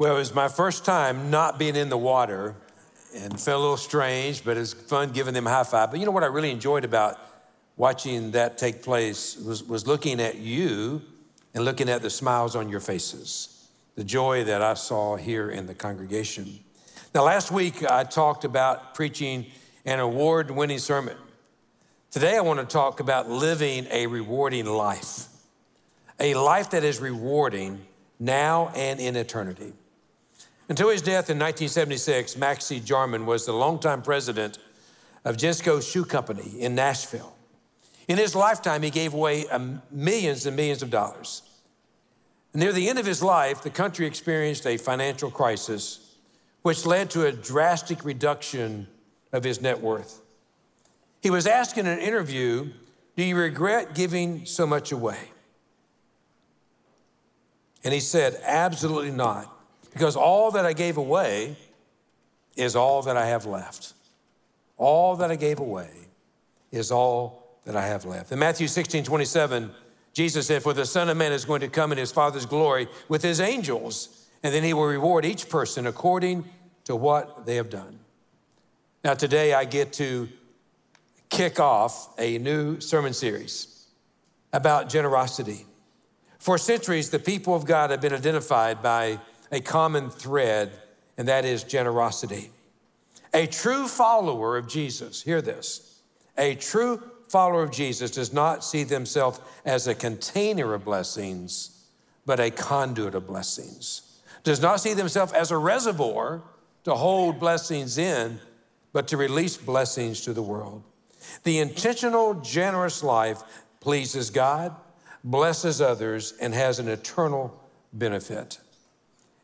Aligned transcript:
Well, 0.00 0.14
it 0.14 0.18
was 0.20 0.32
my 0.32 0.46
first 0.46 0.84
time 0.84 1.28
not 1.28 1.58
being 1.58 1.74
in 1.74 1.88
the 1.88 1.98
water 1.98 2.54
and 3.16 3.32
felt 3.32 3.58
a 3.58 3.60
little 3.60 3.76
strange, 3.76 4.44
but 4.44 4.56
it 4.56 4.60
was 4.60 4.72
fun 4.72 5.10
giving 5.10 5.34
them 5.34 5.48
a 5.48 5.50
high 5.50 5.64
five. 5.64 5.90
But 5.90 5.98
you 5.98 6.06
know 6.06 6.12
what 6.12 6.22
I 6.22 6.28
really 6.28 6.52
enjoyed 6.52 6.84
about 6.84 7.18
watching 7.76 8.30
that 8.30 8.58
take 8.58 8.80
place 8.84 9.36
was, 9.36 9.64
was 9.64 9.88
looking 9.88 10.20
at 10.20 10.36
you 10.36 11.02
and 11.52 11.64
looking 11.64 11.88
at 11.88 12.00
the 12.00 12.10
smiles 12.10 12.54
on 12.54 12.68
your 12.68 12.78
faces, 12.78 13.68
the 13.96 14.04
joy 14.04 14.44
that 14.44 14.62
I 14.62 14.74
saw 14.74 15.16
here 15.16 15.50
in 15.50 15.66
the 15.66 15.74
congregation. 15.74 16.60
Now, 17.12 17.24
last 17.24 17.50
week 17.50 17.82
I 17.82 18.04
talked 18.04 18.44
about 18.44 18.94
preaching 18.94 19.46
an 19.84 19.98
award 19.98 20.52
winning 20.52 20.78
sermon. 20.78 21.16
Today 22.12 22.36
I 22.36 22.40
want 22.42 22.60
to 22.60 22.66
talk 22.66 23.00
about 23.00 23.28
living 23.28 23.88
a 23.90 24.06
rewarding 24.06 24.66
life, 24.66 25.26
a 26.20 26.36
life 26.36 26.70
that 26.70 26.84
is 26.84 27.00
rewarding 27.00 27.84
now 28.20 28.70
and 28.76 29.00
in 29.00 29.16
eternity. 29.16 29.72
Until 30.68 30.90
his 30.90 31.00
death 31.00 31.30
in 31.30 31.38
1976, 31.38 32.36
Maxey 32.36 32.78
Jarman 32.78 33.24
was 33.24 33.46
the 33.46 33.52
longtime 33.52 34.02
president 34.02 34.58
of 35.24 35.36
Genesco 35.36 35.82
Shoe 35.82 36.04
Company 36.04 36.60
in 36.60 36.74
Nashville. 36.74 37.34
In 38.06 38.18
his 38.18 38.34
lifetime, 38.34 38.82
he 38.82 38.90
gave 38.90 39.14
away 39.14 39.46
um, 39.48 39.82
millions 39.90 40.46
and 40.46 40.56
millions 40.56 40.82
of 40.82 40.90
dollars. 40.90 41.42
Near 42.54 42.72
the 42.72 42.88
end 42.88 42.98
of 42.98 43.06
his 43.06 43.22
life, 43.22 43.62
the 43.62 43.70
country 43.70 44.06
experienced 44.06 44.66
a 44.66 44.76
financial 44.76 45.30
crisis, 45.30 46.16
which 46.62 46.86
led 46.86 47.10
to 47.10 47.26
a 47.26 47.32
drastic 47.32 48.04
reduction 48.04 48.88
of 49.32 49.44
his 49.44 49.60
net 49.60 49.80
worth. 49.80 50.22
He 51.22 51.30
was 51.30 51.46
asked 51.46 51.78
in 51.78 51.86
an 51.86 51.98
interview, 51.98 52.70
Do 53.16 53.22
you 53.22 53.36
regret 53.36 53.94
giving 53.94 54.46
so 54.46 54.66
much 54.66 54.92
away? 54.92 55.18
And 57.84 57.92
he 57.92 58.00
said, 58.00 58.40
Absolutely 58.44 59.10
not, 59.10 59.57
because 59.92 60.16
all 60.16 60.50
that 60.52 60.66
I 60.66 60.72
gave 60.72 60.96
away 60.96 61.56
is 62.56 62.76
all 62.76 63.02
that 63.02 63.16
I 63.16 63.26
have 63.26 63.46
left. 63.46 63.94
All 64.76 65.16
that 65.16 65.30
I 65.30 65.36
gave 65.36 65.58
away 65.58 65.90
is 66.70 66.90
all 66.90 67.58
that 67.64 67.76
I 67.76 67.86
have 67.86 68.04
left. 68.04 68.32
In 68.32 68.38
Matthew 68.38 68.68
16 68.68 69.04
27, 69.04 69.70
Jesus 70.12 70.46
said, 70.46 70.62
For 70.62 70.72
the 70.72 70.86
Son 70.86 71.08
of 71.08 71.16
Man 71.16 71.32
is 71.32 71.44
going 71.44 71.60
to 71.60 71.68
come 71.68 71.92
in 71.92 71.98
his 71.98 72.12
Father's 72.12 72.46
glory 72.46 72.88
with 73.08 73.22
his 73.22 73.40
angels, 73.40 74.26
and 74.42 74.54
then 74.54 74.64
he 74.64 74.72
will 74.72 74.86
reward 74.86 75.24
each 75.24 75.48
person 75.48 75.86
according 75.86 76.44
to 76.84 76.96
what 76.96 77.46
they 77.46 77.56
have 77.56 77.70
done. 77.70 77.98
Now, 79.04 79.14
today 79.14 79.54
I 79.54 79.64
get 79.64 79.92
to 79.94 80.28
kick 81.28 81.60
off 81.60 82.18
a 82.18 82.38
new 82.38 82.80
sermon 82.80 83.12
series 83.12 83.86
about 84.52 84.88
generosity. 84.88 85.66
For 86.38 86.58
centuries, 86.58 87.10
the 87.10 87.18
people 87.18 87.54
of 87.54 87.64
God 87.64 87.90
have 87.90 88.00
been 88.00 88.12
identified 88.12 88.82
by 88.82 89.18
a 89.50 89.60
common 89.60 90.10
thread, 90.10 90.72
and 91.16 91.28
that 91.28 91.44
is 91.44 91.64
generosity. 91.64 92.50
A 93.34 93.46
true 93.46 93.86
follower 93.86 94.56
of 94.56 94.68
Jesus, 94.68 95.22
hear 95.22 95.42
this, 95.42 96.00
a 96.36 96.54
true 96.54 97.02
follower 97.28 97.62
of 97.62 97.70
Jesus 97.70 98.10
does 98.10 98.32
not 98.32 98.64
see 98.64 98.84
themselves 98.84 99.40
as 99.64 99.86
a 99.86 99.94
container 99.94 100.74
of 100.74 100.84
blessings, 100.84 101.86
but 102.24 102.40
a 102.40 102.50
conduit 102.50 103.14
of 103.14 103.26
blessings. 103.26 104.20
Does 104.44 104.62
not 104.62 104.80
see 104.80 104.94
themselves 104.94 105.32
as 105.32 105.50
a 105.50 105.58
reservoir 105.58 106.42
to 106.84 106.94
hold 106.94 107.40
blessings 107.40 107.98
in, 107.98 108.40
but 108.92 109.08
to 109.08 109.16
release 109.16 109.56
blessings 109.56 110.22
to 110.22 110.32
the 110.32 110.42
world. 110.42 110.82
The 111.42 111.58
intentional, 111.58 112.34
generous 112.34 113.02
life 113.02 113.42
pleases 113.80 114.30
God 114.30 114.74
blesses 115.24 115.80
others, 115.80 116.32
and 116.40 116.54
has 116.54 116.78
an 116.78 116.88
eternal 116.88 117.62
benefit. 117.92 118.58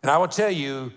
And 0.05 0.11
I 0.11 0.19
will 0.19 0.29
tell 0.29 0.51
you, 0.51 0.93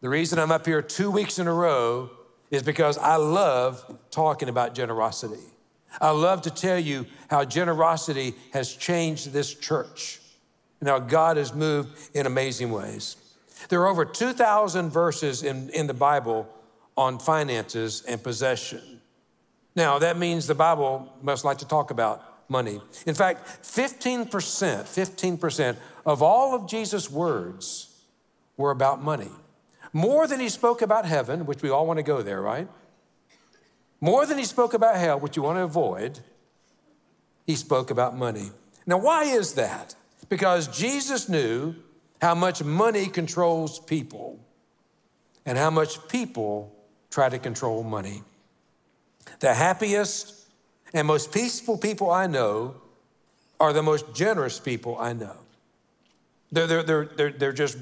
the 0.00 0.08
reason 0.08 0.38
I'm 0.38 0.52
up 0.52 0.64
here 0.64 0.80
two 0.80 1.10
weeks 1.10 1.40
in 1.40 1.48
a 1.48 1.52
row 1.52 2.08
is 2.52 2.62
because 2.62 2.96
I 2.96 3.16
love 3.16 3.98
talking 4.12 4.48
about 4.48 4.76
generosity. 4.76 5.42
I 6.00 6.10
love 6.10 6.42
to 6.42 6.50
tell 6.50 6.78
you 6.78 7.06
how 7.28 7.44
generosity 7.44 8.34
has 8.52 8.72
changed 8.72 9.32
this 9.32 9.52
church 9.52 10.20
and 10.78 10.88
how 10.88 11.00
God 11.00 11.36
has 11.36 11.52
moved 11.52 11.98
in 12.14 12.26
amazing 12.26 12.70
ways. 12.70 13.16
There 13.70 13.80
are 13.82 13.88
over 13.88 14.04
2,000 14.04 14.88
verses 14.88 15.42
in, 15.42 15.68
in 15.70 15.88
the 15.88 15.92
Bible 15.92 16.48
on 16.96 17.18
finances 17.18 18.04
and 18.06 18.22
possession. 18.22 19.00
Now, 19.74 19.98
that 19.98 20.16
means 20.16 20.46
the 20.46 20.54
Bible 20.54 21.12
must 21.22 21.44
like 21.44 21.58
to 21.58 21.66
talk 21.66 21.90
about 21.90 22.48
money. 22.48 22.80
In 23.04 23.16
fact, 23.16 23.64
15%, 23.64 24.28
15% 24.28 25.76
of 26.06 26.22
all 26.22 26.54
of 26.54 26.68
Jesus' 26.68 27.10
words 27.10 27.90
were 28.56 28.70
about 28.70 29.02
money. 29.02 29.30
More 29.92 30.26
than 30.26 30.40
he 30.40 30.48
spoke 30.48 30.82
about 30.82 31.04
heaven, 31.04 31.46
which 31.46 31.62
we 31.62 31.70
all 31.70 31.86
want 31.86 31.98
to 31.98 32.02
go 32.02 32.22
there, 32.22 32.42
right? 32.42 32.68
More 34.00 34.26
than 34.26 34.38
he 34.38 34.44
spoke 34.44 34.74
about 34.74 34.96
hell, 34.96 35.18
which 35.18 35.36
you 35.36 35.42
want 35.42 35.56
to 35.58 35.62
avoid, 35.62 36.20
he 37.46 37.54
spoke 37.54 37.90
about 37.90 38.16
money. 38.16 38.50
Now, 38.86 38.98
why 38.98 39.24
is 39.24 39.54
that? 39.54 39.94
Because 40.28 40.66
Jesus 40.68 41.28
knew 41.28 41.74
how 42.20 42.34
much 42.34 42.62
money 42.62 43.06
controls 43.06 43.78
people 43.78 44.40
and 45.46 45.58
how 45.58 45.70
much 45.70 46.08
people 46.08 46.74
try 47.10 47.28
to 47.28 47.38
control 47.38 47.82
money. 47.82 48.22
The 49.40 49.54
happiest, 49.54 50.46
and 50.92 51.06
most 51.06 51.32
peaceful 51.32 51.78
people 51.78 52.10
I 52.10 52.26
know 52.26 52.76
are 53.60 53.72
the 53.72 53.82
most 53.82 54.14
generous 54.14 54.58
people 54.58 54.98
I 54.98 55.12
know. 55.12 55.36
They're, 56.50 56.66
they're, 56.66 56.82
they're, 56.82 57.04
they're, 57.16 57.32
they're 57.32 57.52
just 57.52 57.78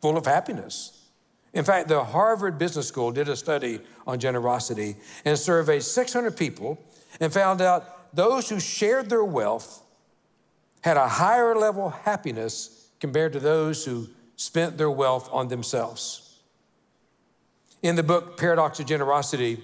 full 0.00 0.16
of 0.16 0.26
happiness. 0.26 1.06
In 1.52 1.64
fact, 1.64 1.88
the 1.88 2.04
Harvard 2.04 2.58
Business 2.58 2.88
School 2.88 3.10
did 3.10 3.28
a 3.28 3.36
study 3.36 3.80
on 4.06 4.18
generosity 4.18 4.96
and 5.24 5.38
surveyed 5.38 5.82
600 5.82 6.36
people 6.36 6.78
and 7.20 7.32
found 7.32 7.60
out 7.60 8.14
those 8.14 8.48
who 8.48 8.60
shared 8.60 9.10
their 9.10 9.24
wealth 9.24 9.82
had 10.82 10.96
a 10.96 11.08
higher 11.08 11.56
level 11.56 11.88
of 11.88 11.94
happiness 11.94 12.90
compared 13.00 13.32
to 13.32 13.40
those 13.40 13.84
who 13.84 14.08
spent 14.36 14.78
their 14.78 14.90
wealth 14.90 15.28
on 15.32 15.48
themselves. 15.48 16.40
In 17.82 17.96
the 17.96 18.02
book 18.02 18.36
Paradox 18.36 18.78
of 18.80 18.86
Generosity, 18.86 19.62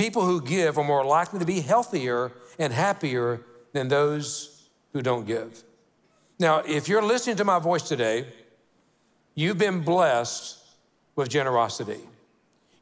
People 0.00 0.24
who 0.24 0.40
give 0.40 0.78
are 0.78 0.84
more 0.84 1.04
likely 1.04 1.38
to 1.40 1.44
be 1.44 1.60
healthier 1.60 2.32
and 2.58 2.72
happier 2.72 3.42
than 3.74 3.88
those 3.88 4.70
who 4.94 5.02
don't 5.02 5.26
give. 5.26 5.62
Now, 6.38 6.60
if 6.60 6.88
you're 6.88 7.02
listening 7.02 7.36
to 7.36 7.44
my 7.44 7.58
voice 7.58 7.82
today, 7.82 8.24
you've 9.40 9.56
been 9.56 9.80
blessed 9.80 10.58
with 11.16 11.30
generosity. 11.30 12.00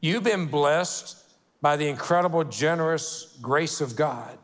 You've 0.01 0.23
been 0.23 0.47
blessed 0.47 1.17
by 1.61 1.77
the 1.77 1.87
incredible, 1.87 2.43
generous 2.43 3.37
grace 3.41 3.79
of 3.79 3.95
God. 3.95 4.37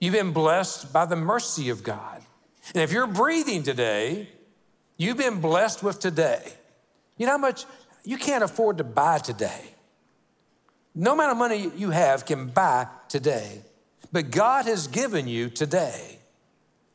You've 0.00 0.14
been 0.14 0.32
blessed 0.32 0.92
by 0.94 1.04
the 1.04 1.16
mercy 1.16 1.68
of 1.68 1.82
God. 1.82 2.22
And 2.74 2.82
if 2.82 2.90
you're 2.90 3.06
breathing 3.06 3.62
today, 3.62 4.28
you've 4.96 5.18
been 5.18 5.42
blessed 5.42 5.82
with 5.82 6.00
today. 6.00 6.42
You 7.18 7.26
know 7.26 7.32
how 7.32 7.38
much 7.38 7.66
you 8.02 8.16
can't 8.16 8.42
afford 8.42 8.78
to 8.78 8.84
buy 8.84 9.18
today. 9.18 9.74
No 10.94 11.12
amount 11.12 11.32
of 11.32 11.36
money 11.36 11.70
you 11.76 11.90
have 11.90 12.24
can 12.24 12.46
buy 12.48 12.86
today, 13.08 13.60
but 14.10 14.30
God 14.30 14.64
has 14.64 14.86
given 14.86 15.28
you 15.28 15.50
today. 15.50 16.18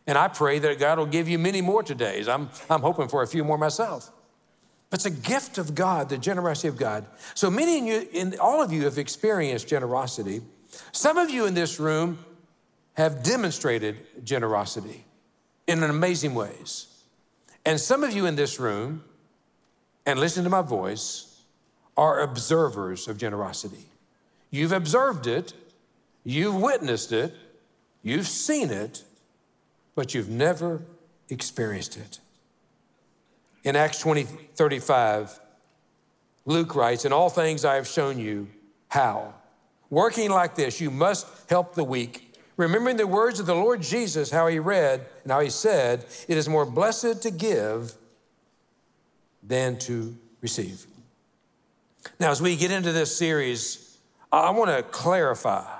And 0.09 0.17
I 0.17 0.27
pray 0.27 0.57
that 0.57 0.79
God 0.79 0.97
will 0.97 1.05
give 1.05 1.29
you 1.29 1.37
many 1.37 1.61
more 1.61 1.83
todays. 1.83 2.27
I'm, 2.27 2.49
I'm 2.67 2.81
hoping 2.81 3.07
for 3.07 3.21
a 3.21 3.27
few 3.27 3.43
more 3.43 3.59
myself. 3.59 4.09
But 4.89 4.97
it's 4.97 5.05
a 5.05 5.11
gift 5.11 5.59
of 5.59 5.75
God, 5.75 6.09
the 6.09 6.17
generosity 6.17 6.67
of 6.67 6.77
God. 6.77 7.05
So 7.35 7.51
many 7.51 7.77
of 7.77 7.85
you, 7.85 8.09
in, 8.11 8.39
all 8.39 8.63
of 8.63 8.73
you 8.73 8.85
have 8.85 8.97
experienced 8.97 9.67
generosity. 9.67 10.41
Some 10.93 11.19
of 11.19 11.29
you 11.29 11.45
in 11.45 11.53
this 11.53 11.79
room 11.79 12.25
have 12.95 13.21
demonstrated 13.21 13.97
generosity 14.23 15.05
in 15.67 15.83
amazing 15.83 16.33
ways. 16.33 16.87
And 17.63 17.79
some 17.79 18.03
of 18.03 18.11
you 18.11 18.25
in 18.25 18.35
this 18.35 18.59
room, 18.59 19.03
and 20.07 20.19
listen 20.19 20.43
to 20.43 20.49
my 20.49 20.63
voice, 20.63 21.43
are 21.95 22.19
observers 22.21 23.07
of 23.07 23.19
generosity. 23.19 23.85
You've 24.49 24.71
observed 24.71 25.27
it, 25.27 25.53
you've 26.23 26.55
witnessed 26.55 27.11
it, 27.11 27.35
you've 28.01 28.27
seen 28.27 28.71
it, 28.71 29.03
but 29.99 30.13
you've 30.13 30.29
never 30.29 30.81
experienced 31.27 31.97
it. 31.97 32.19
In 33.65 33.75
Acts 33.75 33.99
20 33.99 34.23
35, 34.23 35.37
Luke 36.45 36.73
writes, 36.73 37.03
In 37.03 37.11
all 37.11 37.29
things 37.29 37.65
I 37.65 37.75
have 37.75 37.85
shown 37.85 38.17
you 38.17 38.47
how. 38.87 39.33
Working 39.89 40.29
like 40.29 40.55
this, 40.55 40.79
you 40.79 40.89
must 40.89 41.27
help 41.49 41.75
the 41.75 41.83
weak. 41.83 42.33
Remembering 42.55 42.95
the 42.95 43.07
words 43.07 43.41
of 43.41 43.45
the 43.45 43.53
Lord 43.53 43.81
Jesus, 43.81 44.31
how 44.31 44.47
he 44.47 44.57
read 44.57 45.05
and 45.23 45.33
how 45.33 45.41
he 45.41 45.49
said, 45.49 46.05
It 46.29 46.37
is 46.37 46.47
more 46.47 46.65
blessed 46.65 47.21
to 47.23 47.29
give 47.29 47.95
than 49.43 49.77
to 49.79 50.17
receive. 50.39 50.87
Now, 52.21 52.31
as 52.31 52.41
we 52.41 52.55
get 52.55 52.71
into 52.71 52.93
this 52.93 53.13
series, 53.17 53.97
I 54.31 54.51
want 54.51 54.71
to 54.71 54.81
clarify 54.81 55.78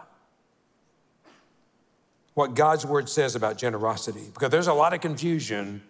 what 2.40 2.56
God's 2.56 2.86
word 2.86 3.10
says 3.10 3.36
about 3.36 3.58
generosity 3.58 4.24
because 4.34 4.50
there's 4.50 4.68
a 4.68 4.74
lot 4.74 4.94
of 4.94 5.02
confusion 5.02 5.82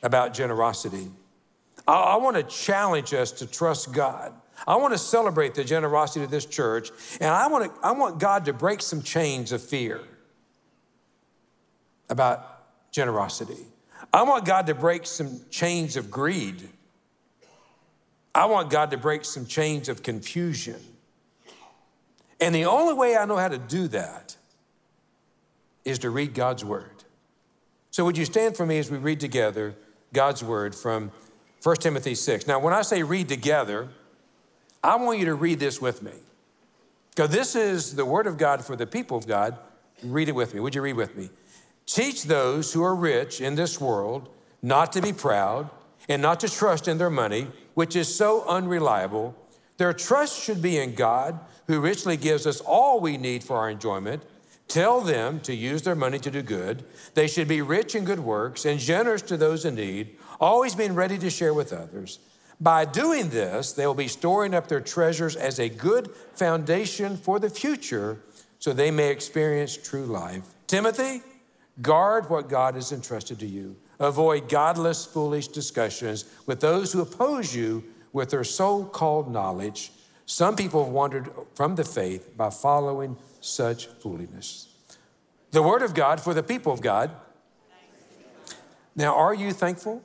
about 0.00 0.32
generosity. 0.32 1.10
I, 1.88 1.94
I 1.94 2.16
want 2.18 2.36
to 2.36 2.44
challenge 2.44 3.12
us 3.12 3.32
to 3.32 3.48
trust 3.48 3.92
God. 3.92 4.32
I 4.64 4.76
want 4.76 4.94
to 4.94 4.98
celebrate 4.98 5.56
the 5.56 5.64
generosity 5.64 6.24
of 6.24 6.30
this 6.30 6.46
church, 6.46 6.90
and 7.20 7.30
I 7.30 7.48
want, 7.48 7.64
to, 7.64 7.80
I 7.84 7.90
want 7.90 8.20
God 8.20 8.44
to 8.44 8.52
break 8.52 8.80
some 8.80 9.02
chains 9.02 9.50
of 9.50 9.60
fear 9.60 10.02
about 12.08 12.92
generosity. 12.92 13.66
I 14.12 14.22
want 14.22 14.44
God 14.44 14.68
to 14.68 14.74
break 14.74 15.04
some 15.04 15.40
chains 15.50 15.96
of 15.96 16.12
greed. 16.12 16.68
I 18.36 18.44
want 18.44 18.70
God 18.70 18.92
to 18.92 18.98
break 18.98 19.24
some 19.24 19.46
chains 19.46 19.88
of 19.88 20.04
confusion. 20.04 20.80
And 22.40 22.54
the 22.54 22.66
only 22.66 22.94
way 22.94 23.16
I 23.16 23.24
know 23.24 23.36
how 23.36 23.48
to 23.48 23.58
do 23.58 23.88
that 23.88 24.35
is 25.86 25.98
to 26.00 26.10
read 26.10 26.34
God's 26.34 26.64
word. 26.64 27.04
So, 27.90 28.04
would 28.04 28.18
you 28.18 28.26
stand 28.26 28.56
for 28.56 28.66
me 28.66 28.78
as 28.78 28.90
we 28.90 28.98
read 28.98 29.20
together 29.20 29.74
God's 30.12 30.44
word 30.44 30.74
from 30.74 31.12
1 31.62 31.76
Timothy 31.76 32.14
6? 32.14 32.46
Now, 32.46 32.58
when 32.58 32.74
I 32.74 32.82
say 32.82 33.02
read 33.02 33.28
together, 33.28 33.88
I 34.84 34.96
want 34.96 35.18
you 35.18 35.24
to 35.26 35.34
read 35.34 35.58
this 35.60 35.80
with 35.80 36.02
me. 36.02 36.12
Because 37.10 37.30
this 37.30 37.56
is 37.56 37.94
the 37.94 38.04
word 38.04 38.26
of 38.26 38.36
God 38.36 38.62
for 38.62 38.76
the 38.76 38.86
people 38.86 39.16
of 39.16 39.26
God. 39.26 39.56
Read 40.02 40.28
it 40.28 40.34
with 40.34 40.52
me. 40.52 40.60
Would 40.60 40.74
you 40.74 40.82
read 40.82 40.96
with 40.96 41.16
me? 41.16 41.30
Teach 41.86 42.24
those 42.24 42.74
who 42.74 42.82
are 42.82 42.94
rich 42.94 43.40
in 43.40 43.54
this 43.54 43.80
world 43.80 44.28
not 44.60 44.92
to 44.92 45.00
be 45.00 45.12
proud 45.12 45.70
and 46.08 46.20
not 46.20 46.40
to 46.40 46.48
trust 46.48 46.88
in 46.88 46.98
their 46.98 47.08
money, 47.08 47.46
which 47.74 47.96
is 47.96 48.14
so 48.14 48.44
unreliable. 48.46 49.34
Their 49.78 49.92
trust 49.92 50.38
should 50.42 50.60
be 50.60 50.78
in 50.78 50.94
God, 50.94 51.38
who 51.66 51.80
richly 51.80 52.16
gives 52.16 52.46
us 52.46 52.60
all 52.60 53.00
we 53.00 53.16
need 53.16 53.42
for 53.42 53.56
our 53.56 53.70
enjoyment. 53.70 54.22
Tell 54.68 55.00
them 55.00 55.40
to 55.40 55.54
use 55.54 55.82
their 55.82 55.94
money 55.94 56.18
to 56.18 56.30
do 56.30 56.42
good. 56.42 56.84
They 57.14 57.28
should 57.28 57.48
be 57.48 57.62
rich 57.62 57.94
in 57.94 58.04
good 58.04 58.20
works 58.20 58.64
and 58.64 58.80
generous 58.80 59.22
to 59.22 59.36
those 59.36 59.64
in 59.64 59.76
need, 59.76 60.16
always 60.40 60.74
being 60.74 60.94
ready 60.94 61.18
to 61.18 61.30
share 61.30 61.54
with 61.54 61.72
others. 61.72 62.18
By 62.60 62.84
doing 62.84 63.30
this, 63.30 63.72
they 63.72 63.86
will 63.86 63.94
be 63.94 64.08
storing 64.08 64.54
up 64.54 64.68
their 64.68 64.80
treasures 64.80 65.36
as 65.36 65.58
a 65.58 65.68
good 65.68 66.10
foundation 66.34 67.16
for 67.16 67.38
the 67.38 67.50
future 67.50 68.18
so 68.58 68.72
they 68.72 68.90
may 68.90 69.10
experience 69.10 69.76
true 69.76 70.06
life. 70.06 70.42
Timothy, 70.66 71.22
Guard 71.82 72.30
what 72.30 72.48
God 72.48 72.74
has 72.74 72.92
entrusted 72.92 73.38
to 73.40 73.46
you. 73.46 73.76
Avoid 74.00 74.48
godless, 74.48 75.04
foolish 75.04 75.48
discussions 75.48 76.24
with 76.46 76.60
those 76.60 76.92
who 76.92 77.02
oppose 77.02 77.54
you 77.54 77.84
with 78.12 78.30
their 78.30 78.44
so 78.44 78.84
called 78.84 79.30
knowledge. 79.30 79.92
Some 80.24 80.56
people 80.56 80.84
have 80.84 80.92
wandered 80.92 81.28
from 81.54 81.74
the 81.76 81.84
faith 81.84 82.36
by 82.36 82.50
following 82.50 83.16
such 83.46 83.86
foolishness. 83.86 84.68
The 85.52 85.62
word 85.62 85.82
of 85.82 85.94
God 85.94 86.20
for 86.20 86.34
the 86.34 86.42
people 86.42 86.72
of 86.72 86.80
God. 86.80 87.10
Now, 88.94 89.14
are 89.14 89.34
you 89.34 89.52
thankful 89.52 90.02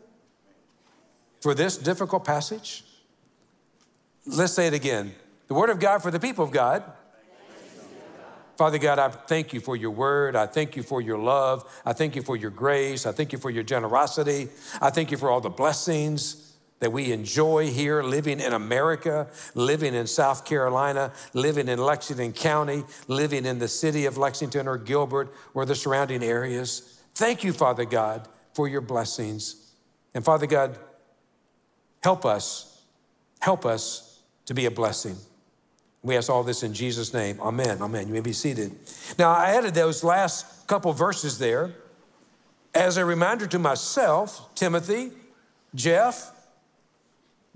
for 1.41 1.53
this 1.53 1.77
difficult 1.77 2.23
passage? 2.23 2.83
Let's 4.25 4.53
say 4.53 4.67
it 4.67 4.73
again. 4.73 5.13
The 5.47 5.53
word 5.53 5.69
of 5.69 5.79
God 5.79 6.01
for 6.01 6.11
the 6.11 6.19
people 6.19 6.45
of 6.45 6.51
God. 6.51 6.83
Father 8.57 8.77
God, 8.77 8.99
I 8.99 9.09
thank 9.09 9.53
you 9.53 9.59
for 9.59 9.75
your 9.75 9.91
word. 9.91 10.35
I 10.35 10.45
thank 10.45 10.75
you 10.75 10.83
for 10.83 11.01
your 11.01 11.17
love. 11.17 11.67
I 11.83 11.93
thank 11.93 12.15
you 12.15 12.21
for 12.21 12.35
your 12.35 12.51
grace. 12.51 13.05
I 13.07 13.11
thank 13.11 13.33
you 13.33 13.39
for 13.39 13.49
your 13.49 13.63
generosity. 13.63 14.49
I 14.79 14.91
thank 14.91 15.09
you 15.09 15.17
for 15.17 15.31
all 15.31 15.41
the 15.41 15.49
blessings 15.49 16.50
that 16.81 16.91
we 16.91 17.13
enjoy 17.13 17.69
here 17.69 18.03
living 18.03 18.39
in 18.39 18.53
America, 18.53 19.27
living 19.53 19.93
in 19.93 20.07
South 20.07 20.45
Carolina, 20.45 21.13
living 21.33 21.67
in 21.67 21.79
Lexington 21.79 22.33
County, 22.33 22.83
living 23.07 23.45
in 23.45 23.59
the 23.59 23.67
city 23.67 24.05
of 24.05 24.17
Lexington 24.17 24.67
or 24.67 24.77
Gilbert 24.77 25.33
or 25.53 25.63
the 25.63 25.75
surrounding 25.75 26.23
areas. 26.23 26.99
Thank 27.13 27.43
you, 27.43 27.53
Father 27.53 27.85
God, 27.85 28.27
for 28.55 28.67
your 28.67 28.81
blessings. 28.81 29.73
And 30.15 30.25
Father 30.25 30.47
God, 30.47 30.77
help 32.03 32.25
us, 32.25 32.81
help 33.39 33.63
us 33.63 34.19
to 34.47 34.55
be 34.55 34.65
a 34.65 34.71
blessing. 34.71 35.15
We 36.01 36.17
ask 36.17 36.31
all 36.31 36.41
this 36.41 36.63
in 36.63 36.73
Jesus' 36.73 37.13
name. 37.13 37.39
Amen. 37.41 37.79
Amen. 37.79 38.07
You 38.07 38.13
may 38.15 38.21
be 38.21 38.33
seated. 38.33 38.75
Now, 39.19 39.29
I 39.29 39.51
added 39.51 39.75
those 39.75 40.03
last 40.03 40.67
couple 40.67 40.91
verses 40.93 41.37
there 41.37 41.75
as 42.73 42.97
a 42.97 43.05
reminder 43.05 43.45
to 43.45 43.59
myself, 43.59 44.55
Timothy, 44.55 45.11
Jeff, 45.75 46.30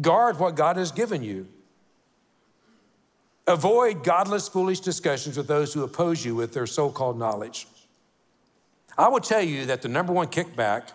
guard 0.01 0.39
what 0.39 0.55
God 0.55 0.77
has 0.77 0.91
given 0.91 1.23
you. 1.23 1.47
Avoid 3.47 4.03
godless, 4.03 4.47
foolish 4.47 4.79
discussions 4.79 5.37
with 5.37 5.47
those 5.47 5.73
who 5.73 5.83
oppose 5.83 6.25
you 6.25 6.35
with 6.35 6.53
their 6.53 6.65
so 6.65 6.89
called 6.89 7.19
knowledge. 7.19 7.67
I 8.97 9.07
will 9.07 9.19
tell 9.19 9.41
you 9.41 9.65
that 9.65 9.81
the 9.81 9.89
number 9.89 10.13
one 10.13 10.27
kickback, 10.27 10.89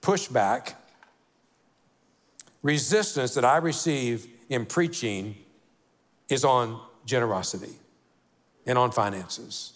pushback, 0.00 0.74
resistance 2.62 3.34
that 3.34 3.44
I 3.44 3.58
receive 3.58 4.26
in 4.48 4.66
preaching 4.66 5.36
is 6.28 6.44
on 6.44 6.80
generosity 7.04 7.72
and 8.66 8.78
on 8.78 8.90
finances. 8.90 9.72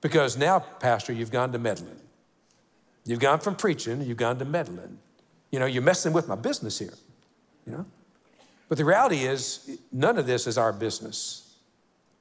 Because 0.00 0.36
now, 0.36 0.58
Pastor, 0.58 1.12
you've 1.12 1.30
gone 1.30 1.52
to 1.52 1.58
meddling. 1.58 2.00
You've 3.04 3.20
gone 3.20 3.40
from 3.40 3.54
preaching, 3.54 4.02
you've 4.02 4.16
gone 4.16 4.38
to 4.38 4.44
meddling. 4.44 4.98
You 5.50 5.58
know, 5.58 5.66
you're 5.66 5.82
messing 5.82 6.12
with 6.12 6.28
my 6.28 6.36
business 6.36 6.78
here, 6.78 6.94
you 7.66 7.72
know? 7.72 7.86
But 8.70 8.78
the 8.78 8.84
reality 8.84 9.24
is, 9.24 9.78
none 9.90 10.16
of 10.16 10.26
this 10.26 10.46
is 10.46 10.56
our 10.56 10.72
business. 10.72 11.52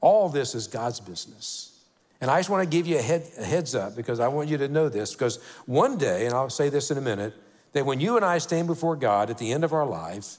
All 0.01 0.29
this 0.29 0.55
is 0.55 0.65
God's 0.65 0.99
business. 0.99 1.79
And 2.19 2.31
I 2.31 2.39
just 2.39 2.49
want 2.49 2.63
to 2.63 2.77
give 2.77 2.87
you 2.87 2.97
a, 2.97 3.01
head, 3.03 3.29
a 3.37 3.43
heads 3.45 3.75
up 3.75 3.95
because 3.95 4.19
I 4.19 4.29
want 4.29 4.49
you 4.49 4.57
to 4.57 4.67
know 4.67 4.89
this. 4.89 5.13
Because 5.13 5.37
one 5.67 5.99
day, 5.99 6.25
and 6.25 6.33
I'll 6.33 6.49
say 6.49 6.69
this 6.69 6.89
in 6.89 6.97
a 6.97 7.01
minute, 7.01 7.35
that 7.73 7.85
when 7.85 7.99
you 7.99 8.15
and 8.15 8.25
I 8.25 8.39
stand 8.39 8.65
before 8.65 8.95
God 8.95 9.29
at 9.29 9.37
the 9.37 9.53
end 9.53 9.63
of 9.63 9.73
our 9.73 9.85
life, 9.85 10.37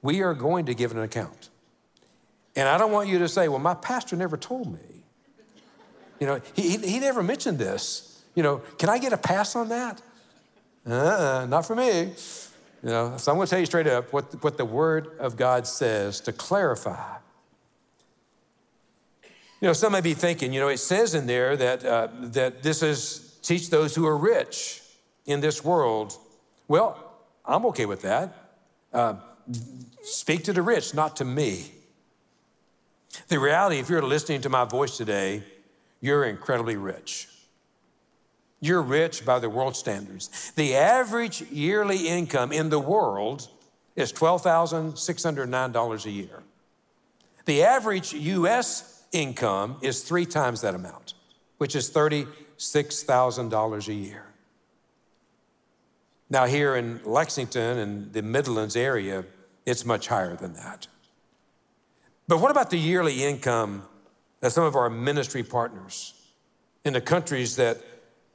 we 0.00 0.22
are 0.22 0.32
going 0.32 0.66
to 0.66 0.74
give 0.74 0.92
an 0.92 1.00
account. 1.00 1.48
And 2.54 2.68
I 2.68 2.78
don't 2.78 2.92
want 2.92 3.08
you 3.08 3.18
to 3.18 3.28
say, 3.28 3.48
well, 3.48 3.58
my 3.58 3.74
pastor 3.74 4.14
never 4.14 4.36
told 4.36 4.72
me. 4.72 5.02
You 6.20 6.28
know, 6.28 6.40
he, 6.54 6.76
he 6.76 7.00
never 7.00 7.20
mentioned 7.20 7.58
this. 7.58 8.22
You 8.36 8.44
know, 8.44 8.58
can 8.78 8.90
I 8.90 8.98
get 8.98 9.12
a 9.12 9.18
pass 9.18 9.56
on 9.56 9.70
that? 9.70 10.00
Uh-uh, 10.86 11.46
not 11.46 11.66
for 11.66 11.74
me. 11.74 12.12
You 12.82 12.90
know, 12.90 13.16
so 13.16 13.32
I'm 13.32 13.38
going 13.38 13.46
to 13.46 13.50
tell 13.50 13.58
you 13.58 13.66
straight 13.66 13.86
up 13.86 14.12
what, 14.12 14.42
what 14.42 14.56
the 14.56 14.64
Word 14.64 15.10
of 15.18 15.36
God 15.36 15.66
says 15.66 16.20
to 16.20 16.32
clarify. 16.32 17.16
You 19.60 19.66
know, 19.66 19.72
some 19.72 19.92
may 19.92 20.00
be 20.00 20.14
thinking, 20.14 20.52
you 20.52 20.60
know, 20.60 20.68
it 20.68 20.78
says 20.78 21.14
in 21.14 21.26
there 21.26 21.56
that, 21.56 21.84
uh, 21.84 22.08
that 22.20 22.62
this 22.62 22.82
is 22.82 23.38
teach 23.42 23.70
those 23.70 23.94
who 23.94 24.06
are 24.06 24.16
rich 24.16 24.82
in 25.26 25.40
this 25.40 25.64
world. 25.64 26.16
Well, 26.68 27.16
I'm 27.44 27.66
okay 27.66 27.86
with 27.86 28.02
that. 28.02 28.52
Uh, 28.92 29.14
speak 30.02 30.44
to 30.44 30.52
the 30.52 30.62
rich, 30.62 30.94
not 30.94 31.16
to 31.16 31.24
me. 31.24 31.72
The 33.26 33.40
reality, 33.40 33.78
if 33.78 33.90
you're 33.90 34.02
listening 34.02 34.42
to 34.42 34.48
my 34.48 34.64
voice 34.64 34.96
today, 34.96 35.42
you're 36.00 36.24
incredibly 36.24 36.76
rich. 36.76 37.28
You're 38.60 38.82
rich 38.82 39.24
by 39.24 39.38
the 39.38 39.48
world 39.48 39.76
standards. 39.76 40.52
The 40.56 40.74
average 40.74 41.42
yearly 41.42 42.08
income 42.08 42.52
in 42.52 42.70
the 42.70 42.80
world 42.80 43.48
is 43.94 44.12
$12,609 44.12 46.04
a 46.04 46.10
year. 46.10 46.42
The 47.44 47.62
average 47.62 48.12
US 48.12 49.04
income 49.12 49.76
is 49.80 50.02
three 50.02 50.26
times 50.26 50.60
that 50.62 50.74
amount, 50.74 51.14
which 51.58 51.74
is 51.76 51.90
$36,000 51.90 53.88
a 53.88 53.94
year. 53.94 54.24
Now, 56.30 56.44
here 56.44 56.76
in 56.76 57.00
Lexington 57.04 57.78
and 57.78 58.12
the 58.12 58.22
Midlands 58.22 58.76
area, 58.76 59.24
it's 59.64 59.84
much 59.84 60.08
higher 60.08 60.36
than 60.36 60.52
that. 60.54 60.86
But 62.26 62.38
what 62.38 62.50
about 62.50 62.70
the 62.70 62.78
yearly 62.78 63.24
income 63.24 63.84
of 64.42 64.52
some 64.52 64.64
of 64.64 64.76
our 64.76 64.90
ministry 64.90 65.42
partners 65.42 66.12
in 66.84 66.92
the 66.92 67.00
countries 67.00 67.56
that 67.56 67.78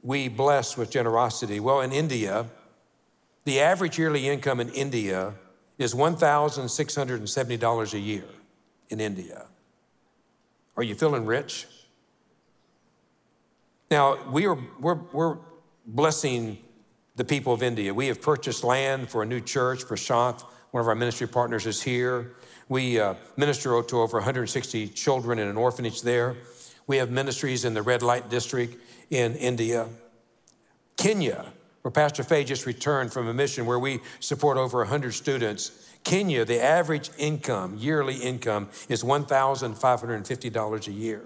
we 0.04 0.28
bless 0.28 0.76
with 0.76 0.90
generosity? 0.90 1.58
Well, 1.58 1.80
in 1.80 1.90
India, 1.90 2.46
the 3.44 3.60
average 3.60 3.98
yearly 3.98 4.28
income 4.28 4.60
in 4.60 4.68
India 4.68 5.34
is 5.78 5.94
$1,670 5.94 7.94
a 7.94 7.98
year 7.98 8.24
in 8.90 9.00
India. 9.00 9.46
Are 10.76 10.82
you 10.82 10.94
feeling 10.94 11.24
rich? 11.24 11.66
Now, 13.90 14.30
we 14.30 14.46
are, 14.46 14.58
we're, 14.78 14.98
we're 15.12 15.38
blessing 15.86 16.58
the 17.16 17.24
people 17.24 17.52
of 17.52 17.62
India. 17.62 17.94
We 17.94 18.08
have 18.08 18.20
purchased 18.20 18.62
land 18.62 19.08
for 19.08 19.22
a 19.22 19.26
new 19.26 19.40
church. 19.40 19.84
Prashant, 19.84 20.42
one 20.70 20.80
of 20.80 20.88
our 20.88 20.94
ministry 20.94 21.28
partners, 21.28 21.66
is 21.66 21.82
here. 21.82 22.34
We 22.68 23.00
uh, 23.00 23.14
minister 23.36 23.82
to 23.82 24.00
over 24.00 24.18
160 24.18 24.88
children 24.88 25.38
in 25.38 25.48
an 25.48 25.56
orphanage 25.56 26.02
there. 26.02 26.36
We 26.86 26.98
have 26.98 27.10
ministries 27.10 27.64
in 27.64 27.72
the 27.72 27.82
red 27.82 28.02
light 28.02 28.28
district 28.28 28.76
in 29.10 29.36
India. 29.36 29.86
Kenya, 30.96 31.46
where 31.82 31.92
Pastor 31.92 32.22
Fay 32.22 32.44
just 32.44 32.64
returned 32.64 33.12
from 33.12 33.28
a 33.28 33.34
mission 33.34 33.66
where 33.66 33.78
we 33.78 34.00
support 34.18 34.56
over 34.56 34.78
100 34.78 35.12
students. 35.12 35.90
Kenya, 36.02 36.44
the 36.44 36.62
average 36.62 37.10
income, 37.18 37.76
yearly 37.76 38.16
income, 38.16 38.68
is 38.88 39.04
$1,550 39.04 40.86
a 40.86 40.92
year. 40.92 41.22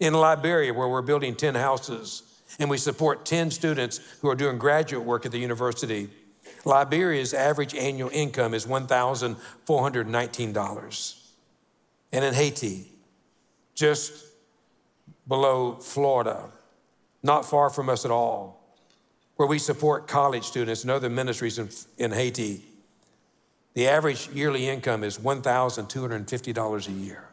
In 0.00 0.14
Liberia, 0.14 0.74
where 0.74 0.88
we're 0.88 1.02
building 1.02 1.36
10 1.36 1.54
houses 1.54 2.24
and 2.58 2.68
we 2.68 2.78
support 2.78 3.24
10 3.24 3.52
students 3.52 4.00
who 4.20 4.28
are 4.28 4.34
doing 4.34 4.58
graduate 4.58 5.04
work 5.04 5.24
at 5.24 5.30
the 5.30 5.38
university, 5.38 6.08
Liberia's 6.64 7.32
average 7.32 7.72
annual 7.74 8.10
income 8.12 8.54
is 8.54 8.66
$1,419. 8.66 11.16
And 12.12 12.24
in 12.24 12.34
Haiti, 12.34 12.90
just 13.74 14.26
below 15.28 15.76
Florida, 15.76 16.50
not 17.22 17.44
far 17.44 17.70
from 17.70 17.88
us 17.88 18.04
at 18.04 18.10
all, 18.10 18.76
where 19.36 19.48
we 19.48 19.58
support 19.58 20.06
college 20.06 20.44
students 20.44 20.82
and 20.82 20.90
other 20.90 21.08
ministries 21.08 21.58
in, 21.58 21.70
in 21.98 22.12
Haiti, 22.12 22.62
the 23.74 23.88
average 23.88 24.28
yearly 24.30 24.68
income 24.68 25.04
is 25.04 25.18
$1,250 25.18 26.88
a 26.88 26.92
year. 26.92 27.28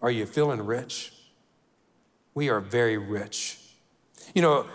Are 0.00 0.10
you 0.10 0.26
feeling 0.26 0.64
rich? 0.64 1.12
We 2.34 2.48
are 2.48 2.60
very 2.60 2.98
rich. 2.98 3.58
You 4.34 4.42
know, 4.42 4.66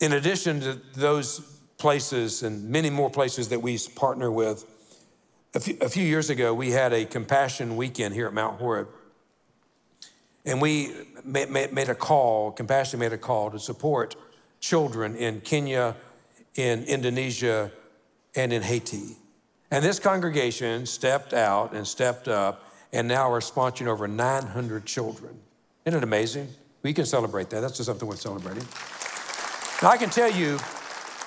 in 0.00 0.12
addition 0.12 0.60
to 0.60 0.80
those 0.94 1.40
places 1.78 2.42
and 2.42 2.68
many 2.68 2.90
more 2.90 3.10
places 3.10 3.48
that 3.48 3.60
we 3.60 3.78
partner 3.94 4.30
with, 4.30 4.64
a 5.54 5.60
few, 5.60 5.76
a 5.80 5.88
few 5.88 6.04
years 6.04 6.30
ago, 6.30 6.52
we 6.52 6.70
had 6.70 6.92
a 6.92 7.04
compassion 7.04 7.76
weekend 7.76 8.14
here 8.14 8.26
at 8.26 8.34
Mount 8.34 8.58
Horeb. 8.58 8.88
And 10.46 10.60
we 10.60 10.92
made 11.24 11.88
a 11.88 11.94
call, 11.94 12.52
Compassion 12.52 13.00
made 13.00 13.12
a 13.12 13.18
call 13.18 13.50
to 13.50 13.58
support 13.58 14.14
children 14.60 15.16
in 15.16 15.40
Kenya, 15.40 15.96
in 16.54 16.84
Indonesia, 16.84 17.72
and 18.34 18.52
in 18.52 18.62
Haiti. 18.62 19.16
And 19.70 19.84
this 19.84 19.98
congregation 19.98 20.86
stepped 20.86 21.34
out 21.34 21.72
and 21.72 21.86
stepped 21.86 22.28
up 22.28 22.64
and 22.92 23.08
now 23.08 23.32
are 23.32 23.40
sponsoring 23.40 23.88
over 23.88 24.06
900 24.06 24.86
children. 24.86 25.36
Isn't 25.84 25.98
it 25.98 26.04
amazing? 26.04 26.48
We 26.82 26.92
can 26.94 27.04
celebrate 27.04 27.50
that. 27.50 27.60
That's 27.60 27.76
just 27.76 27.88
something 27.88 28.06
worth 28.06 28.20
celebrating. 28.20 28.62
Now, 29.82 29.90
I 29.90 29.98
can 29.98 30.08
tell 30.08 30.30
you, 30.30 30.58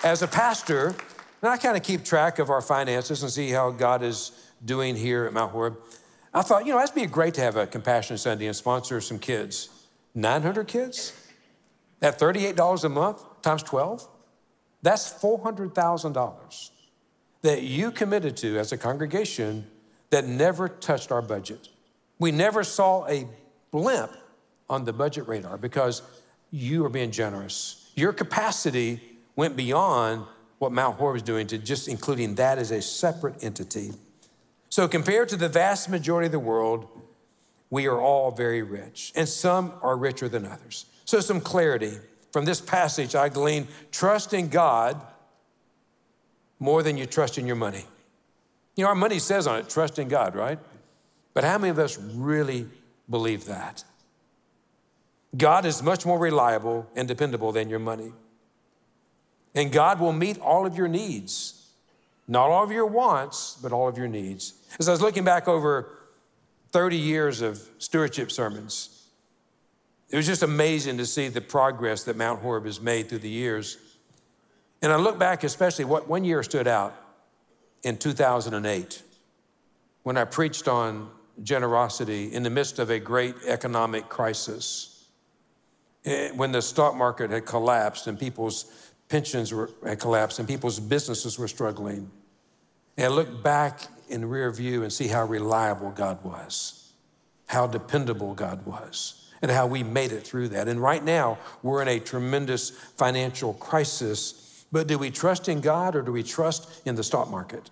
as 0.03 0.21
a 0.21 0.27
pastor, 0.27 0.95
and 1.41 1.51
I 1.51 1.57
kind 1.57 1.75
of 1.75 1.83
keep 1.83 2.05
track 2.05 2.39
of 2.39 2.49
our 2.49 2.61
finances 2.61 3.21
and 3.21 3.31
see 3.31 3.49
how 3.49 3.71
God 3.71 4.01
is 4.01 4.31
doing 4.63 4.95
here 4.95 5.25
at 5.25 5.33
Mount 5.33 5.51
Horeb. 5.51 5.77
I 6.33 6.41
thought, 6.41 6.65
you 6.65 6.73
know, 6.73 6.79
that'd 6.79 6.93
be 6.93 7.05
great 7.05 7.33
to 7.35 7.41
have 7.41 7.55
a 7.55 7.65
Compassion 7.65 8.17
Sunday 8.17 8.47
and 8.47 8.55
sponsor 8.55 9.01
some 9.01 9.19
kids. 9.19 9.69
900 10.15 10.67
kids? 10.67 11.13
At 12.01 12.19
$38 12.19 12.83
a 12.83 12.89
month 12.89 13.23
times 13.41 13.63
12? 13.63 14.07
That's 14.81 15.11
$400,000 15.13 16.69
that 17.41 17.63
you 17.63 17.91
committed 17.91 18.37
to 18.37 18.57
as 18.57 18.71
a 18.71 18.77
congregation 18.77 19.65
that 20.09 20.25
never 20.25 20.69
touched 20.69 21.11
our 21.11 21.21
budget. 21.21 21.69
We 22.19 22.31
never 22.31 22.63
saw 22.63 23.07
a 23.07 23.27
blimp 23.71 24.11
on 24.69 24.85
the 24.85 24.93
budget 24.93 25.27
radar 25.27 25.57
because 25.57 26.01
you 26.51 26.85
are 26.85 26.89
being 26.89 27.11
generous. 27.11 27.91
Your 27.95 28.13
capacity 28.13 29.01
went 29.35 29.55
beyond 29.55 30.25
what 30.57 30.71
Mount 30.71 30.97
Horeb 30.97 31.13
was 31.13 31.23
doing 31.23 31.47
to 31.47 31.57
just 31.57 31.87
including 31.87 32.35
that 32.35 32.57
as 32.57 32.71
a 32.71 32.81
separate 32.81 33.43
entity. 33.43 33.91
So, 34.79 34.87
compared 34.87 35.27
to 35.27 35.35
the 35.35 35.49
vast 35.49 35.89
majority 35.89 36.27
of 36.27 36.31
the 36.31 36.39
world, 36.39 36.87
we 37.69 37.87
are 37.87 37.99
all 37.99 38.31
very 38.31 38.61
rich, 38.61 39.11
and 39.13 39.27
some 39.27 39.73
are 39.81 39.97
richer 39.97 40.29
than 40.29 40.45
others. 40.45 40.85
So, 41.03 41.19
some 41.19 41.41
clarity 41.41 41.97
from 42.31 42.45
this 42.45 42.61
passage, 42.61 43.13
I 43.13 43.27
glean 43.27 43.67
trust 43.91 44.33
in 44.33 44.47
God 44.47 44.95
more 46.59 46.81
than 46.81 46.95
you 46.95 47.05
trust 47.05 47.37
in 47.37 47.45
your 47.45 47.57
money. 47.57 47.83
You 48.77 48.85
know, 48.85 48.87
our 48.87 48.95
money 48.95 49.19
says 49.19 49.47
on 49.47 49.59
it, 49.59 49.69
trust 49.69 49.99
in 49.99 50.07
God, 50.07 50.33
right? 50.33 50.59
But 51.33 51.43
how 51.43 51.57
many 51.57 51.71
of 51.71 51.77
us 51.77 51.97
really 51.97 52.65
believe 53.09 53.47
that? 53.47 53.83
God 55.35 55.65
is 55.65 55.83
much 55.83 56.05
more 56.05 56.17
reliable 56.17 56.89
and 56.95 57.05
dependable 57.05 57.51
than 57.51 57.69
your 57.69 57.79
money. 57.79 58.13
And 59.53 59.73
God 59.73 59.99
will 59.99 60.13
meet 60.13 60.39
all 60.39 60.65
of 60.65 60.77
your 60.77 60.87
needs. 60.87 61.58
Not 62.29 62.51
all 62.51 62.63
of 62.63 62.71
your 62.71 62.85
wants, 62.85 63.57
but 63.59 63.71
all 63.71 63.87
of 63.87 63.97
your 63.97 64.07
needs. 64.07 64.53
As 64.79 64.87
I 64.87 64.91
was 64.91 65.01
looking 65.01 65.23
back 65.23 65.47
over 65.47 65.97
30 66.71 66.95
years 66.95 67.41
of 67.41 67.59
stewardship 67.79 68.31
sermons, 68.31 69.07
it 70.09 70.15
was 70.15 70.27
just 70.27 70.43
amazing 70.43 70.99
to 70.99 71.07
see 71.07 71.27
the 71.27 71.41
progress 71.41 72.03
that 72.03 72.15
Mount 72.15 72.41
Horeb 72.41 72.65
has 72.65 72.79
made 72.79 73.09
through 73.09 73.19
the 73.19 73.29
years. 73.29 73.79
And 74.83 74.93
I 74.93 74.97
look 74.97 75.17
back, 75.17 75.43
especially 75.43 75.85
what 75.85 76.07
one 76.07 76.23
year 76.23 76.43
stood 76.43 76.67
out 76.67 76.95
in 77.81 77.97
2008 77.97 79.01
when 80.03 80.15
I 80.15 80.23
preached 80.25 80.67
on 80.67 81.09
generosity 81.41 82.31
in 82.31 82.43
the 82.43 82.51
midst 82.51 82.77
of 82.77 82.91
a 82.91 82.99
great 82.99 83.35
economic 83.47 84.07
crisis. 84.07 85.07
Eh, 86.05 86.29
when 86.35 86.51
the 86.51 86.61
stock 86.61 86.95
market 86.95 87.31
had 87.31 87.47
collapsed 87.47 88.05
and 88.05 88.19
people's 88.19 88.93
pensions 89.07 89.51
were, 89.51 89.71
had 89.83 89.99
collapsed 89.99 90.37
and 90.37 90.47
people's 90.47 90.79
businesses 90.79 91.39
were 91.39 91.47
struggling. 91.47 92.11
And 92.99 93.15
look 93.15 93.41
back 93.41 93.81
in 94.09 94.29
rear 94.29 94.51
view 94.51 94.83
and 94.83 94.93
see 94.93 95.07
how 95.07 95.25
reliable 95.25 95.91
God 95.91 96.23
was, 96.23 96.93
how 97.47 97.65
dependable 97.65 98.33
God 98.35 98.65
was, 98.65 99.31
and 99.41 99.49
how 99.49 99.67
we 99.67 99.83
made 99.83 100.11
it 100.11 100.27
through 100.27 100.49
that. 100.49 100.67
And 100.67 100.81
right 100.81 101.03
now, 101.03 101.37
we're 101.63 101.81
in 101.81 101.87
a 101.87 101.99
tremendous 101.99 102.69
financial 102.69 103.53
crisis 103.53 104.45
but 104.71 104.87
do 104.87 104.97
we 104.97 105.11
trust 105.11 105.49
in 105.49 105.61
God 105.61 105.95
or 105.95 106.01
do 106.01 106.11
we 106.11 106.23
trust 106.23 106.85
in 106.85 106.95
the 106.95 107.03
stock 107.03 107.29
market? 107.29 107.69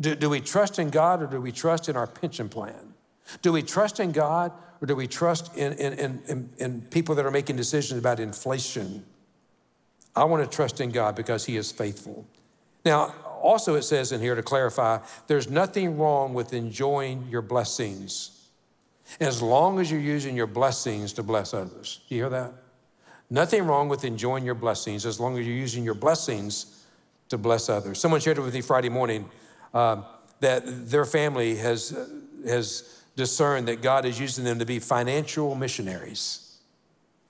Do, 0.00 0.14
do 0.14 0.30
we 0.30 0.40
trust 0.40 0.78
in 0.78 0.90
God 0.90 1.22
or 1.22 1.26
do 1.26 1.40
we 1.40 1.52
trust 1.52 1.88
in 1.88 1.96
our 1.96 2.06
pension 2.06 2.48
plan? 2.48 2.94
Do 3.42 3.52
we 3.52 3.62
trust 3.62 4.00
in 4.00 4.12
God 4.12 4.52
or 4.80 4.86
do 4.86 4.94
we 4.94 5.06
trust 5.06 5.54
in, 5.56 5.72
in, 5.74 6.20
in, 6.28 6.50
in, 6.58 6.80
people 6.82 7.14
that 7.16 7.26
are 7.26 7.30
making 7.30 7.56
decisions 7.56 7.98
about 7.98 8.20
inflation? 8.20 9.04
I 10.16 10.24
want 10.24 10.48
to 10.48 10.56
trust 10.56 10.80
in 10.80 10.92
God 10.92 11.14
because 11.14 11.44
He 11.44 11.56
is 11.56 11.70
faithful. 11.72 12.26
Now, 12.84 13.12
also, 13.42 13.74
it 13.74 13.82
says 13.82 14.12
in 14.12 14.20
here 14.20 14.34
to 14.34 14.42
clarify 14.42 14.98
there's 15.26 15.50
nothing 15.50 15.98
wrong 15.98 16.34
with 16.34 16.52
enjoying 16.52 17.26
your 17.28 17.42
blessings 17.42 18.38
as 19.20 19.40
long 19.40 19.80
as 19.80 19.90
you're 19.90 20.00
using 20.00 20.36
your 20.36 20.46
blessings 20.46 21.12
to 21.14 21.22
bless 21.22 21.54
others. 21.54 22.00
Do 22.08 22.14
you 22.14 22.22
hear 22.22 22.30
that? 22.30 22.52
Nothing 23.30 23.66
wrong 23.66 23.88
with 23.88 24.04
enjoying 24.04 24.44
your 24.44 24.54
blessings 24.54 25.04
as 25.04 25.20
long 25.20 25.38
as 25.38 25.46
you're 25.46 25.56
using 25.56 25.84
your 25.84 25.94
blessings 25.94 26.84
to 27.28 27.38
bless 27.38 27.68
others. 27.68 28.00
Someone 28.00 28.20
shared 28.20 28.38
it 28.38 28.42
with 28.42 28.54
me 28.54 28.60
Friday 28.60 28.88
morning 28.88 29.28
uh, 29.74 30.02
that 30.40 30.62
their 30.90 31.04
family 31.04 31.56
has, 31.56 31.96
has 32.46 33.02
discerned 33.16 33.68
that 33.68 33.82
God 33.82 34.04
is 34.04 34.18
using 34.18 34.44
them 34.44 34.58
to 34.58 34.64
be 34.64 34.78
financial 34.78 35.54
missionaries. 35.54 36.58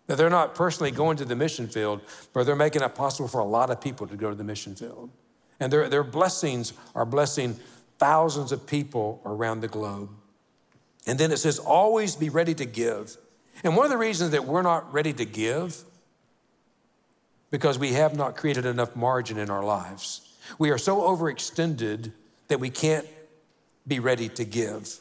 That 0.07 0.17
they're 0.19 0.31
not 0.31 0.55
personally 0.55 0.91
going 0.91 1.17
to 1.19 1.25
the 1.25 1.37
mission 1.37 1.67
field, 1.67 2.01
but 2.33 2.45
they're 2.45 2.57
making 2.57 2.83
it 2.83 2.95
possible 2.95 3.29
for 3.29 3.41
a 3.41 3.45
lot 3.45 3.71
of 3.71 3.81
people 3.81 4.07
to 4.07 4.17
go 4.17 4.31
to 4.31 4.37
the 4.37 4.45
mission 4.45 4.75
field. 4.75 5.11
And 5.61 5.73
their, 5.73 5.89
their 5.89 6.05
blessings 6.05 6.73
are 6.95 7.05
blessing 7.05 7.59
thousands 7.99 8.53
of 8.53 8.67
people 8.67 9.21
around 9.25 9.61
the 9.61 9.69
globe. 9.69 10.11
And 11.07 11.19
then 11.19 11.33
it 11.33 11.39
says, 11.39 11.59
always 11.59 12.15
be 12.17 12.29
ready 12.29 12.55
to 12.55 12.65
give. 12.65 13.17
And 13.65 13.77
one 13.77 13.87
of 13.87 13.91
the 13.91 13.99
reasons 13.99 14.31
that 14.33 14.45
we're 14.45 14.63
not 14.63 14.93
ready 14.93 15.13
to 15.15 15.25
give 15.25 15.83
because 17.51 17.79
we 17.79 17.93
have 17.95 18.17
not 18.17 18.37
created 18.37 18.67
enough 18.67 18.95
margin 18.95 19.39
in 19.39 19.51
our 19.51 19.65
lives. 19.65 20.21
We 20.59 20.71
are 20.71 20.79
so 20.79 21.01
overextended 21.01 22.13
that 22.49 22.61
we 22.61 22.71
can't 22.71 23.07
be 23.87 24.01
ready 24.01 24.29
to 24.29 24.45
give. 24.45 24.99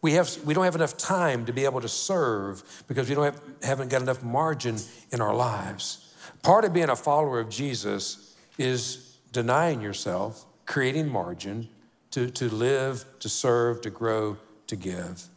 We, 0.00 0.12
have, 0.12 0.36
we 0.44 0.54
don't 0.54 0.64
have 0.64 0.76
enough 0.76 0.96
time 0.96 1.46
to 1.46 1.52
be 1.52 1.64
able 1.64 1.80
to 1.80 1.88
serve 1.88 2.84
because 2.86 3.08
we 3.08 3.14
don't 3.14 3.24
have, 3.24 3.40
haven't 3.62 3.88
got 3.88 4.02
enough 4.02 4.22
margin 4.22 4.76
in 5.10 5.20
our 5.20 5.34
lives. 5.34 6.14
Part 6.42 6.64
of 6.64 6.72
being 6.72 6.88
a 6.88 6.96
follower 6.96 7.40
of 7.40 7.48
Jesus 7.48 8.36
is 8.58 9.05
denying 9.36 9.80
yourself, 9.80 10.44
creating 10.64 11.08
margin 11.08 11.68
to, 12.10 12.30
to 12.30 12.48
live, 12.48 13.04
to 13.20 13.28
serve, 13.28 13.80
to 13.82 13.90
grow, 13.90 14.36
to 14.66 14.76
give. 14.76 15.28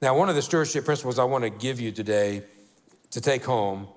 Now, 0.00 0.16
one 0.16 0.28
of 0.28 0.34
the 0.34 0.42
stewardship 0.42 0.84
principles 0.84 1.18
I 1.18 1.24
want 1.24 1.44
to 1.44 1.50
give 1.50 1.80
you 1.80 1.90
today 1.90 2.42
to 3.10 3.20
take 3.20 3.44
home 3.44 3.88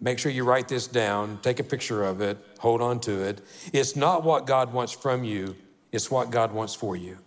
Make 0.00 0.18
sure 0.18 0.30
you 0.30 0.44
write 0.44 0.68
this 0.68 0.86
down, 0.86 1.40
take 1.42 1.58
a 1.58 1.64
picture 1.64 2.04
of 2.04 2.20
it, 2.20 2.38
hold 2.60 2.80
on 2.80 3.00
to 3.00 3.20
it. 3.24 3.40
It's 3.72 3.96
not 3.96 4.22
what 4.22 4.46
God 4.46 4.72
wants 4.72 4.92
from 4.92 5.24
you, 5.24 5.56
it's 5.90 6.10
what 6.10 6.30
God 6.30 6.52
wants 6.52 6.74
for 6.74 6.94
you. 6.94 7.18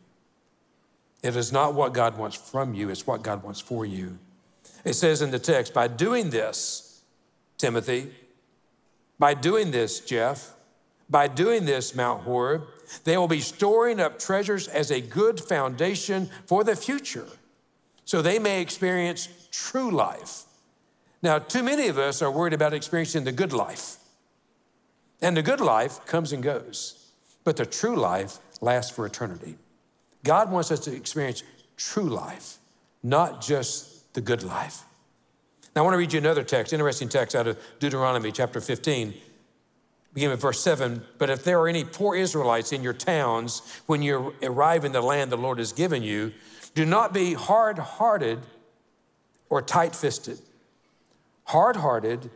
It 1.22 1.36
is 1.36 1.52
not 1.52 1.74
what 1.74 1.94
God 1.94 2.18
wants 2.18 2.36
from 2.38 2.74
you, 2.74 2.90
it's 2.90 3.06
what 3.06 3.24
God 3.24 3.44
wants 3.44 3.60
for 3.60 3.86
you. 3.86 4.18
It 4.86 4.94
says 4.94 5.22
in 5.22 5.32
the 5.32 5.40
text, 5.40 5.74
by 5.74 5.88
doing 5.88 6.30
this, 6.30 7.02
Timothy, 7.58 8.12
by 9.22 9.34
doing 9.34 9.72
this, 9.72 10.02
Jeff, 10.02 10.54
by 11.10 11.30
doing 11.30 11.64
this, 11.64 11.96
Mount 11.96 12.24
Horeb, 12.24 12.64
they 13.06 13.16
will 13.16 13.30
be 13.30 13.40
storing 13.40 14.02
up 14.02 14.20
treasures 14.20 14.68
as 14.68 14.92
a 14.92 15.00
good 15.00 15.40
foundation 15.40 16.30
for 16.46 16.66
the 16.66 16.76
future 16.76 17.28
so 18.04 18.22
they 18.22 18.38
may 18.38 18.62
experience 18.62 19.30
true 19.52 19.90
life 19.90 20.44
now, 21.22 21.38
too 21.38 21.62
many 21.62 21.88
of 21.88 22.00
us 22.00 22.22
are 22.22 22.32
worried 22.32 22.54
about 22.54 22.74
experiencing 22.74 23.24
the 23.24 23.32
good 23.32 23.54
life. 23.54 23.98
And 25.22 25.38
the 25.38 25.44
good 25.44 25.62
life 25.62 26.04
comes 26.06 26.34
and 26.34 26.42
goes, 26.42 27.12
but 27.44 27.58
the 27.58 27.66
true 27.66 27.96
life 27.96 28.40
lasts 28.60 28.92
for 28.92 29.06
eternity. 29.06 29.58
God 30.24 30.52
wants 30.52 30.72
us 30.72 30.80
to 30.82 30.96
experience 30.96 31.44
true 31.78 32.10
life, 32.10 32.58
not 33.04 33.42
just 33.42 34.14
the 34.14 34.22
good 34.22 34.42
life. 34.42 34.84
Now, 35.76 35.82
I 35.82 35.84
want 35.86 35.94
to 35.94 35.98
read 35.98 36.12
you 36.12 36.20
another 36.20 36.44
text, 36.44 36.74
interesting 36.74 37.08
text 37.08 37.36
out 37.36 37.48
of 37.48 37.58
Deuteronomy 37.80 38.32
chapter 38.32 38.60
15. 38.60 39.14
Begin 40.14 40.30
with 40.30 40.42
verse 40.42 40.60
7. 40.60 41.02
But 41.18 41.30
if 41.30 41.44
there 41.46 41.60
are 41.60 41.68
any 41.68 41.86
poor 41.86 42.16
Israelites 42.16 42.74
in 42.74 42.84
your 42.84 42.94
towns 42.94 43.62
when 43.86 44.02
you 44.02 44.34
arrive 44.44 44.84
in 44.84 44.92
the 44.92 45.02
land 45.02 45.32
the 45.32 45.38
Lord 45.38 45.60
has 45.60 45.72
given 45.72 46.04
you, 46.04 46.34
do 46.76 46.86
not 46.86 47.14
be 47.14 47.34
hard 47.34 47.80
hearted 47.80 48.40
or 49.50 49.62
tight 49.62 49.96
fisted. 49.96 50.40
Hard 51.46 51.78
hearted 51.78 52.30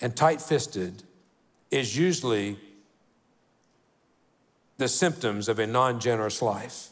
and 0.00 0.16
tight 0.16 0.42
fisted 0.42 1.04
is 1.70 1.96
usually 1.96 2.58
the 4.78 4.88
symptoms 4.88 5.48
of 5.48 5.60
a 5.60 5.66
non 5.66 6.00
generous 6.00 6.42
life. 6.42 6.88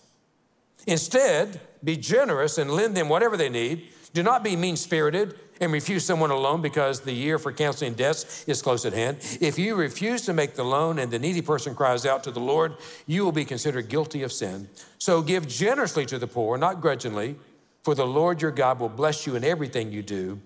Instead, 0.86 1.60
be 1.82 1.96
generous 1.96 2.58
and 2.58 2.70
lend 2.70 2.96
them 2.96 3.08
whatever 3.08 3.36
they 3.36 3.48
need. 3.48 3.88
Do 4.12 4.22
not 4.22 4.44
be 4.44 4.56
mean 4.56 4.76
spirited 4.76 5.34
and 5.60 5.72
refuse 5.72 6.04
someone 6.04 6.30
a 6.30 6.36
loan 6.36 6.60
because 6.60 7.00
the 7.00 7.12
year 7.12 7.38
for 7.38 7.52
canceling 7.52 7.94
debts 7.94 8.44
is 8.46 8.60
close 8.60 8.84
at 8.84 8.92
hand. 8.92 9.18
If 9.40 9.58
you 9.58 9.74
refuse 9.74 10.22
to 10.22 10.32
make 10.32 10.54
the 10.54 10.64
loan 10.64 10.98
and 10.98 11.10
the 11.10 11.18
needy 11.18 11.40
person 11.40 11.74
cries 11.74 12.04
out 12.04 12.24
to 12.24 12.30
the 12.30 12.40
Lord, 12.40 12.74
you 13.06 13.24
will 13.24 13.32
be 13.32 13.44
considered 13.44 13.88
guilty 13.88 14.22
of 14.22 14.32
sin. 14.32 14.68
So 14.98 15.22
give 15.22 15.48
generously 15.48 16.04
to 16.06 16.18
the 16.18 16.26
poor, 16.26 16.58
not 16.58 16.80
grudgingly, 16.80 17.36
for 17.82 17.94
the 17.94 18.06
Lord 18.06 18.42
your 18.42 18.50
God 18.50 18.80
will 18.80 18.88
bless 18.88 19.26
you 19.26 19.34
in 19.34 19.44
everything 19.44 19.92
you 19.92 20.02
do. 20.02 20.40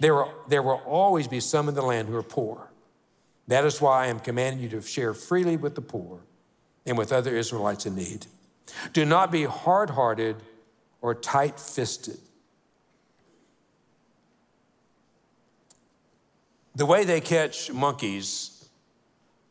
There 0.00 0.14
will, 0.14 0.32
there 0.48 0.62
will 0.62 0.82
always 0.84 1.26
be 1.26 1.40
some 1.40 1.68
in 1.68 1.74
the 1.74 1.82
land 1.82 2.08
who 2.08 2.16
are 2.16 2.22
poor. 2.22 2.70
That 3.48 3.64
is 3.64 3.80
why 3.80 4.04
I 4.04 4.06
am 4.08 4.20
commanding 4.20 4.62
you 4.62 4.68
to 4.70 4.82
share 4.82 5.14
freely 5.14 5.56
with 5.56 5.74
the 5.74 5.80
poor 5.80 6.20
and 6.84 6.98
with 6.98 7.12
other 7.12 7.36
Israelites 7.36 7.86
in 7.86 7.94
need. 7.94 8.26
Do 8.92 9.04
not 9.04 9.32
be 9.32 9.44
hard 9.44 9.90
hearted 9.90 10.36
or 11.00 11.14
tight 11.14 11.58
fisted. 11.58 12.18
The 16.78 16.86
way 16.86 17.02
they 17.02 17.20
catch 17.20 17.72
monkeys 17.72 18.68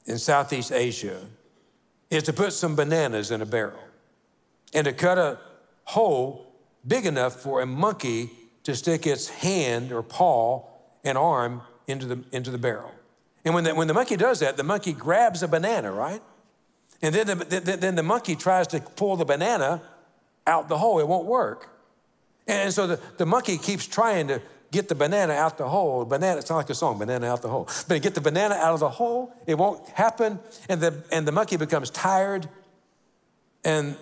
in 0.06 0.18
Southeast 0.18 0.72
Asia 0.72 1.20
is 2.10 2.24
to 2.24 2.32
put 2.32 2.54
some 2.54 2.74
bananas 2.74 3.32
in 3.32 3.42
a 3.42 3.46
barrel 3.46 3.84
and 4.74 4.86
to 4.86 4.94
cut 4.94 5.18
a 5.18 5.38
hole 5.84 6.50
big 6.88 7.06
enough 7.06 7.34
for 7.34 7.60
a 7.60 7.66
monkey 7.66 8.30
to 8.64 8.74
stick 8.78 9.06
its 9.06 9.28
hand 9.28 9.92
or 9.92 10.04
paw 10.04 10.64
and 11.04 11.18
arm 11.18 11.64
into 11.86 12.06
the, 12.06 12.24
into 12.32 12.50
the 12.50 12.58
barrel. 12.58 12.94
And 13.44 13.54
when 13.54 13.66
the, 13.66 13.76
when 13.76 13.90
the 13.90 13.94
monkey 13.94 14.16
does 14.16 14.40
that, 14.40 14.56
the 14.56 14.64
monkey 14.64 14.94
grabs 14.94 15.44
a 15.44 15.50
banana, 15.50 15.92
right? 15.92 16.22
And 17.02 17.14
then 17.14 17.28
the, 17.28 17.78
then 17.78 17.96
the 17.96 18.04
monkey 18.04 18.38
tries 18.38 18.68
to 18.68 18.80
pull 18.80 19.18
the 19.18 19.26
banana 19.26 19.82
out 20.46 20.70
the 20.70 20.78
hole. 20.78 20.98
It 21.02 21.08
won't 21.10 21.26
work. 21.26 21.78
And 22.48 22.74
so 22.74 22.88
the, 22.88 23.02
the 23.18 23.26
monkey 23.26 23.58
keeps 23.58 23.86
trying 23.86 24.30
to 24.30 24.42
get 24.72 24.88
the 24.90 24.96
banana 24.96 25.34
out 25.34 25.58
the 25.58 25.68
hole. 25.68 26.06
Banana, 26.06 26.40
it's 26.40 26.50
not 26.50 26.58
like 26.58 26.70
a 26.70 26.76
song, 26.76 26.98
banana 26.98 27.28
out 27.28 27.42
the 27.42 27.50
hole. 27.50 27.68
But 27.88 28.02
get 28.02 28.16
the 28.16 28.22
banana 28.22 28.56
out 28.56 28.74
of 28.74 28.80
the 28.80 28.90
hole, 28.90 29.34
it 29.46 29.58
won't 29.58 29.88
happen. 29.90 30.40
And 30.70 30.82
the, 30.82 31.04
and 31.12 31.28
the 31.28 31.32
monkey 31.32 31.58
becomes 31.58 31.90
tired, 31.90 32.50
and 33.64 33.96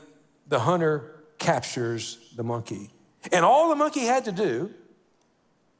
the 0.48 0.60
hunter 0.60 1.24
captures 1.38 2.17
the 2.36 2.43
monkey. 2.43 2.89
And 3.31 3.43
all 3.43 3.69
the 3.69 3.75
monkey 3.75 4.01
had 4.01 4.25
to 4.25 4.31
do 4.31 4.72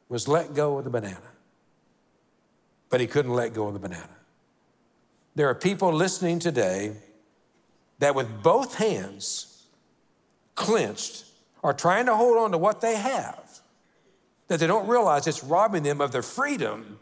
was 0.09 0.27
let 0.27 0.53
go 0.53 0.77
of 0.77 0.83
the 0.83 0.89
banana. 0.89 1.31
But 2.89 3.01
he 3.01 3.07
couldn't 3.07 3.33
let 3.33 3.53
go 3.53 3.67
of 3.67 3.73
the 3.73 3.79
banana. 3.79 4.09
There 5.35 5.49
are 5.49 5.55
people 5.55 5.91
listening 5.91 6.39
today 6.39 6.93
that, 7.99 8.15
with 8.15 8.41
both 8.41 8.75
hands 8.75 9.65
clenched, 10.55 11.25
are 11.63 11.73
trying 11.73 12.05
to 12.05 12.15
hold 12.15 12.37
on 12.37 12.51
to 12.51 12.57
what 12.57 12.81
they 12.81 12.95
have, 12.95 13.44
that 14.47 14.59
they 14.59 14.67
don't 14.67 14.87
realize 14.87 15.27
it's 15.27 15.43
robbing 15.43 15.83
them 15.83 16.01
of 16.01 16.11
their 16.11 16.21
freedom 16.21 16.99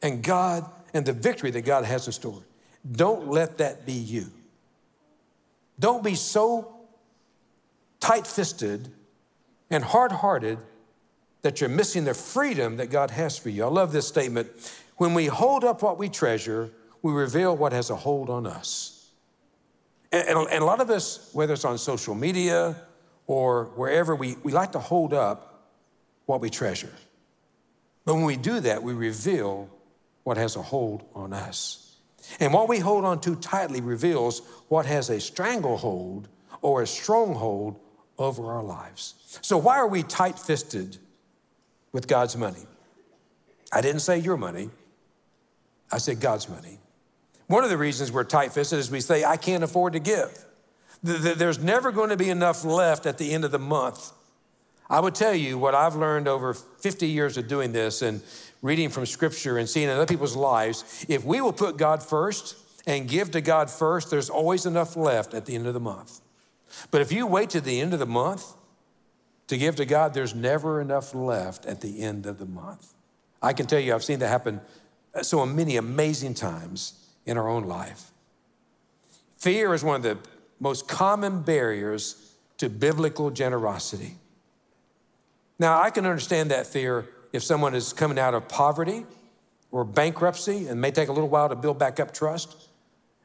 and 0.00 0.22
God 0.22 0.68
and 0.94 1.04
the 1.04 1.12
victory 1.12 1.50
that 1.50 1.62
God 1.62 1.84
has 1.84 2.06
in 2.06 2.12
store. 2.12 2.42
Don't 2.90 3.28
let 3.28 3.58
that 3.58 3.86
be 3.86 3.92
you. 3.92 4.26
Don't 5.78 6.04
be 6.04 6.14
so 6.14 6.74
tight 8.00 8.26
fisted 8.26 8.88
and 9.70 9.82
hard 9.82 10.12
hearted 10.12 10.58
that 11.42 11.60
you're 11.60 11.70
missing 11.70 12.04
the 12.04 12.14
freedom 12.14 12.76
that 12.76 12.90
God 12.90 13.10
has 13.10 13.36
for 13.36 13.48
you. 13.48 13.64
I 13.64 13.68
love 13.68 13.92
this 13.92 14.06
statement. 14.06 14.48
When 14.96 15.14
we 15.14 15.26
hold 15.26 15.64
up 15.64 15.82
what 15.82 15.98
we 15.98 16.08
treasure, 16.08 16.70
we 17.00 17.12
reveal 17.12 17.56
what 17.56 17.72
has 17.72 17.90
a 17.90 17.96
hold 17.96 18.30
on 18.30 18.46
us. 18.46 19.10
And, 20.12 20.28
and, 20.28 20.48
and, 20.50 20.62
a 20.62 20.64
lot 20.64 20.80
of 20.80 20.90
us, 20.90 21.30
whether 21.32 21.54
it's 21.54 21.64
on 21.64 21.78
social 21.78 22.14
media 22.14 22.76
or 23.26 23.66
wherever, 23.76 24.14
we, 24.14 24.36
we 24.42 24.52
like 24.52 24.72
to 24.72 24.78
hold 24.78 25.12
up 25.12 25.51
what 26.26 26.40
we 26.40 26.50
treasure. 26.50 26.92
But 28.04 28.14
when 28.14 28.24
we 28.24 28.36
do 28.36 28.60
that, 28.60 28.82
we 28.82 28.94
reveal 28.94 29.68
what 30.24 30.36
has 30.36 30.56
a 30.56 30.62
hold 30.62 31.04
on 31.14 31.32
us. 31.32 31.96
And 32.40 32.52
what 32.52 32.68
we 32.68 32.78
hold 32.78 33.04
on 33.04 33.20
too 33.20 33.36
tightly 33.36 33.80
reveals 33.80 34.42
what 34.68 34.86
has 34.86 35.10
a 35.10 35.20
stranglehold 35.20 36.28
or 36.60 36.82
a 36.82 36.86
stronghold 36.86 37.78
over 38.18 38.52
our 38.52 38.62
lives. 38.62 39.14
So, 39.42 39.58
why 39.58 39.76
are 39.76 39.88
we 39.88 40.02
tight 40.02 40.38
fisted 40.38 40.98
with 41.90 42.06
God's 42.06 42.36
money? 42.36 42.66
I 43.72 43.80
didn't 43.80 44.00
say 44.00 44.18
your 44.18 44.36
money, 44.36 44.70
I 45.90 45.98
said 45.98 46.20
God's 46.20 46.48
money. 46.48 46.78
One 47.46 47.64
of 47.64 47.70
the 47.70 47.76
reasons 47.76 48.12
we're 48.12 48.24
tight 48.24 48.52
fisted 48.52 48.78
is 48.78 48.90
we 48.90 49.00
say, 49.00 49.24
I 49.24 49.36
can't 49.36 49.64
afford 49.64 49.94
to 49.94 49.98
give. 49.98 50.46
There's 51.02 51.58
never 51.58 51.90
going 51.90 52.10
to 52.10 52.16
be 52.16 52.30
enough 52.30 52.64
left 52.64 53.06
at 53.06 53.18
the 53.18 53.32
end 53.32 53.44
of 53.44 53.50
the 53.50 53.58
month. 53.58 54.12
I 54.90 55.00
would 55.00 55.14
tell 55.14 55.34
you 55.34 55.58
what 55.58 55.74
I've 55.74 55.96
learned 55.96 56.28
over 56.28 56.54
50 56.54 57.06
years 57.06 57.36
of 57.36 57.48
doing 57.48 57.72
this 57.72 58.02
and 58.02 58.22
reading 58.60 58.88
from 58.88 59.06
scripture 59.06 59.58
and 59.58 59.68
seeing 59.68 59.88
in 59.88 59.94
other 59.94 60.06
people's 60.06 60.36
lives. 60.36 61.04
If 61.08 61.24
we 61.24 61.40
will 61.40 61.52
put 61.52 61.76
God 61.76 62.02
first 62.02 62.56
and 62.86 63.08
give 63.08 63.30
to 63.32 63.40
God 63.40 63.70
first, 63.70 64.10
there's 64.10 64.30
always 64.30 64.66
enough 64.66 64.96
left 64.96 65.34
at 65.34 65.46
the 65.46 65.54
end 65.54 65.66
of 65.66 65.74
the 65.74 65.80
month. 65.80 66.20
But 66.90 67.00
if 67.00 67.12
you 67.12 67.26
wait 67.26 67.50
to 67.50 67.60
the 67.60 67.80
end 67.80 67.92
of 67.92 67.98
the 67.98 68.06
month 68.06 68.54
to 69.48 69.56
give 69.56 69.76
to 69.76 69.84
God, 69.84 70.14
there's 70.14 70.34
never 70.34 70.80
enough 70.80 71.14
left 71.14 71.66
at 71.66 71.80
the 71.80 72.00
end 72.00 72.26
of 72.26 72.38
the 72.38 72.46
month. 72.46 72.94
I 73.42 73.52
can 73.52 73.66
tell 73.66 73.80
you, 73.80 73.94
I've 73.94 74.04
seen 74.04 74.20
that 74.20 74.28
happen 74.28 74.60
so 75.22 75.44
many 75.44 75.76
amazing 75.76 76.34
times 76.34 76.94
in 77.26 77.36
our 77.36 77.48
own 77.48 77.64
life. 77.64 78.10
Fear 79.38 79.74
is 79.74 79.82
one 79.82 79.96
of 79.96 80.02
the 80.02 80.18
most 80.60 80.86
common 80.86 81.42
barriers 81.42 82.34
to 82.58 82.68
biblical 82.68 83.30
generosity. 83.30 84.16
Now, 85.62 85.80
I 85.80 85.90
can 85.90 86.06
understand 86.06 86.50
that 86.50 86.66
fear 86.66 87.06
if 87.32 87.44
someone 87.44 87.72
is 87.76 87.92
coming 87.92 88.18
out 88.18 88.34
of 88.34 88.48
poverty 88.48 89.06
or 89.70 89.84
bankruptcy 89.84 90.66
and 90.66 90.80
may 90.80 90.90
take 90.90 91.08
a 91.08 91.12
little 91.12 91.28
while 91.28 91.48
to 91.48 91.54
build 91.54 91.78
back 91.78 92.00
up 92.00 92.12
trust. 92.12 92.68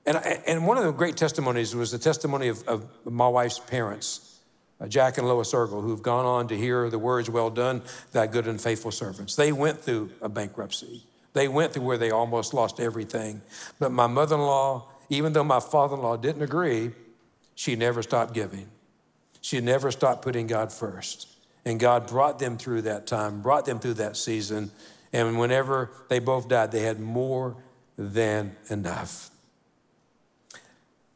And, 0.05 0.17
and 0.45 0.67
one 0.67 0.77
of 0.77 0.83
the 0.83 0.91
great 0.91 1.17
testimonies 1.17 1.73
was 1.73 1.91
the 1.91 1.97
testimony 1.97 2.49
of, 2.49 2.61
of 2.67 2.85
my 3.05 3.27
wife's 3.27 3.57
parents, 3.57 4.39
uh, 4.79 4.87
Jack 4.87 5.17
and 5.17 5.27
Lois 5.27 5.51
Ergel, 5.51 5.81
who've 5.81 6.03
gone 6.03 6.27
on 6.27 6.47
to 6.49 6.55
hear 6.55 6.91
the 6.91 6.99
words, 6.99 7.27
Well 7.27 7.49
done, 7.49 7.81
thy 8.11 8.27
good 8.27 8.45
and 8.45 8.61
faithful 8.61 8.91
servants. 8.91 9.35
They 9.35 9.51
went 9.51 9.81
through 9.81 10.11
a 10.21 10.29
bankruptcy. 10.29 11.01
They 11.33 11.47
went 11.47 11.73
through 11.73 11.85
where 11.85 11.97
they 11.97 12.11
almost 12.11 12.53
lost 12.53 12.79
everything. 12.79 13.41
But 13.79 13.91
my 13.91 14.05
mother 14.05 14.35
in 14.35 14.41
law, 14.41 14.89
even 15.09 15.33
though 15.33 15.43
my 15.43 15.59
father 15.59 15.95
in 15.95 16.03
law 16.03 16.17
didn't 16.17 16.43
agree, 16.43 16.91
she 17.55 17.75
never 17.75 18.03
stopped 18.03 18.35
giving. 18.35 18.69
She 19.41 19.59
never 19.59 19.89
stopped 19.89 20.21
putting 20.21 20.45
God 20.45 20.71
first. 20.71 21.33
And 21.67 21.81
God 21.81 22.07
brought 22.07 22.39
them 22.39 22.57
through 22.57 22.83
that 22.83 23.07
time, 23.07 23.41
brought 23.41 23.65
them 23.65 23.79
through 23.79 23.95
that 23.95 24.15
season. 24.15 24.71
And 25.11 25.37
whenever 25.37 25.91
they 26.07 26.19
both 26.19 26.47
died, 26.47 26.71
they 26.71 26.83
had 26.83 27.01
more 27.01 27.57
than 27.97 28.55
enough. 28.69 29.29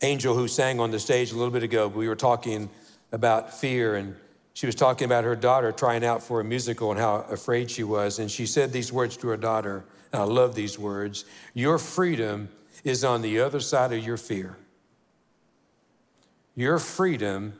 Angel, 0.01 0.35
who 0.35 0.49
sang 0.49 0.81
on 0.81 0.91
the 0.91 0.99
stage 0.99 1.31
a 1.31 1.35
little 1.35 1.53
bit 1.53 1.63
ago, 1.63 1.87
we 1.87 2.09
were 2.09 2.17
talking 2.17 2.69
about 3.13 3.53
fear, 3.53 3.95
and 3.95 4.17
she 4.53 4.65
was 4.65 4.75
talking 4.75 5.05
about 5.05 5.23
her 5.23 5.37
daughter 5.37 5.71
trying 5.71 6.03
out 6.03 6.21
for 6.21 6.41
a 6.41 6.43
musical 6.43 6.91
and 6.91 6.99
how 6.99 7.25
afraid 7.29 7.71
she 7.71 7.85
was. 7.85 8.19
And 8.19 8.29
she 8.29 8.45
said 8.45 8.73
these 8.73 8.91
words 8.91 9.15
to 9.17 9.29
her 9.29 9.37
daughter 9.37 9.85
and 10.11 10.21
I 10.21 10.25
love 10.25 10.53
these 10.53 10.77
words. 10.77 11.23
Your 11.53 11.77
freedom 11.77 12.49
is 12.83 13.05
on 13.05 13.21
the 13.21 13.39
other 13.39 13.61
side 13.61 13.93
of 13.93 14.03
your 14.03 14.17
fear. 14.17 14.57
Your 16.55 16.77
freedom 16.77 17.57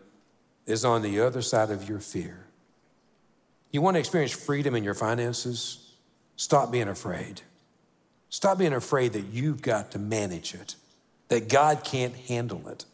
is 0.65 0.84
on 0.84 1.04
the 1.04 1.21
other 1.21 1.41
side 1.41 1.69
of 1.69 1.88
your 1.88 1.99
fear. 1.99 2.47
You 3.71 3.81
want 3.81 3.95
to 3.95 3.99
experience 3.99 4.34
freedom 4.34 4.75
in 4.75 4.84
your 4.84 4.93
finances? 4.93 5.93
Stop 6.36 6.71
being 6.71 6.88
afraid. 6.88 7.41
Stop 8.29 8.57
being 8.57 8.73
afraid 8.73 9.13
that 9.13 9.25
you've 9.31 9.62
got 9.62 9.91
to 9.91 9.99
manage 9.99 10.53
it, 10.53 10.75
that 11.29 11.49
God 11.49 11.84
can't 11.84 12.15
handle 12.15 12.67
it. 12.67 12.86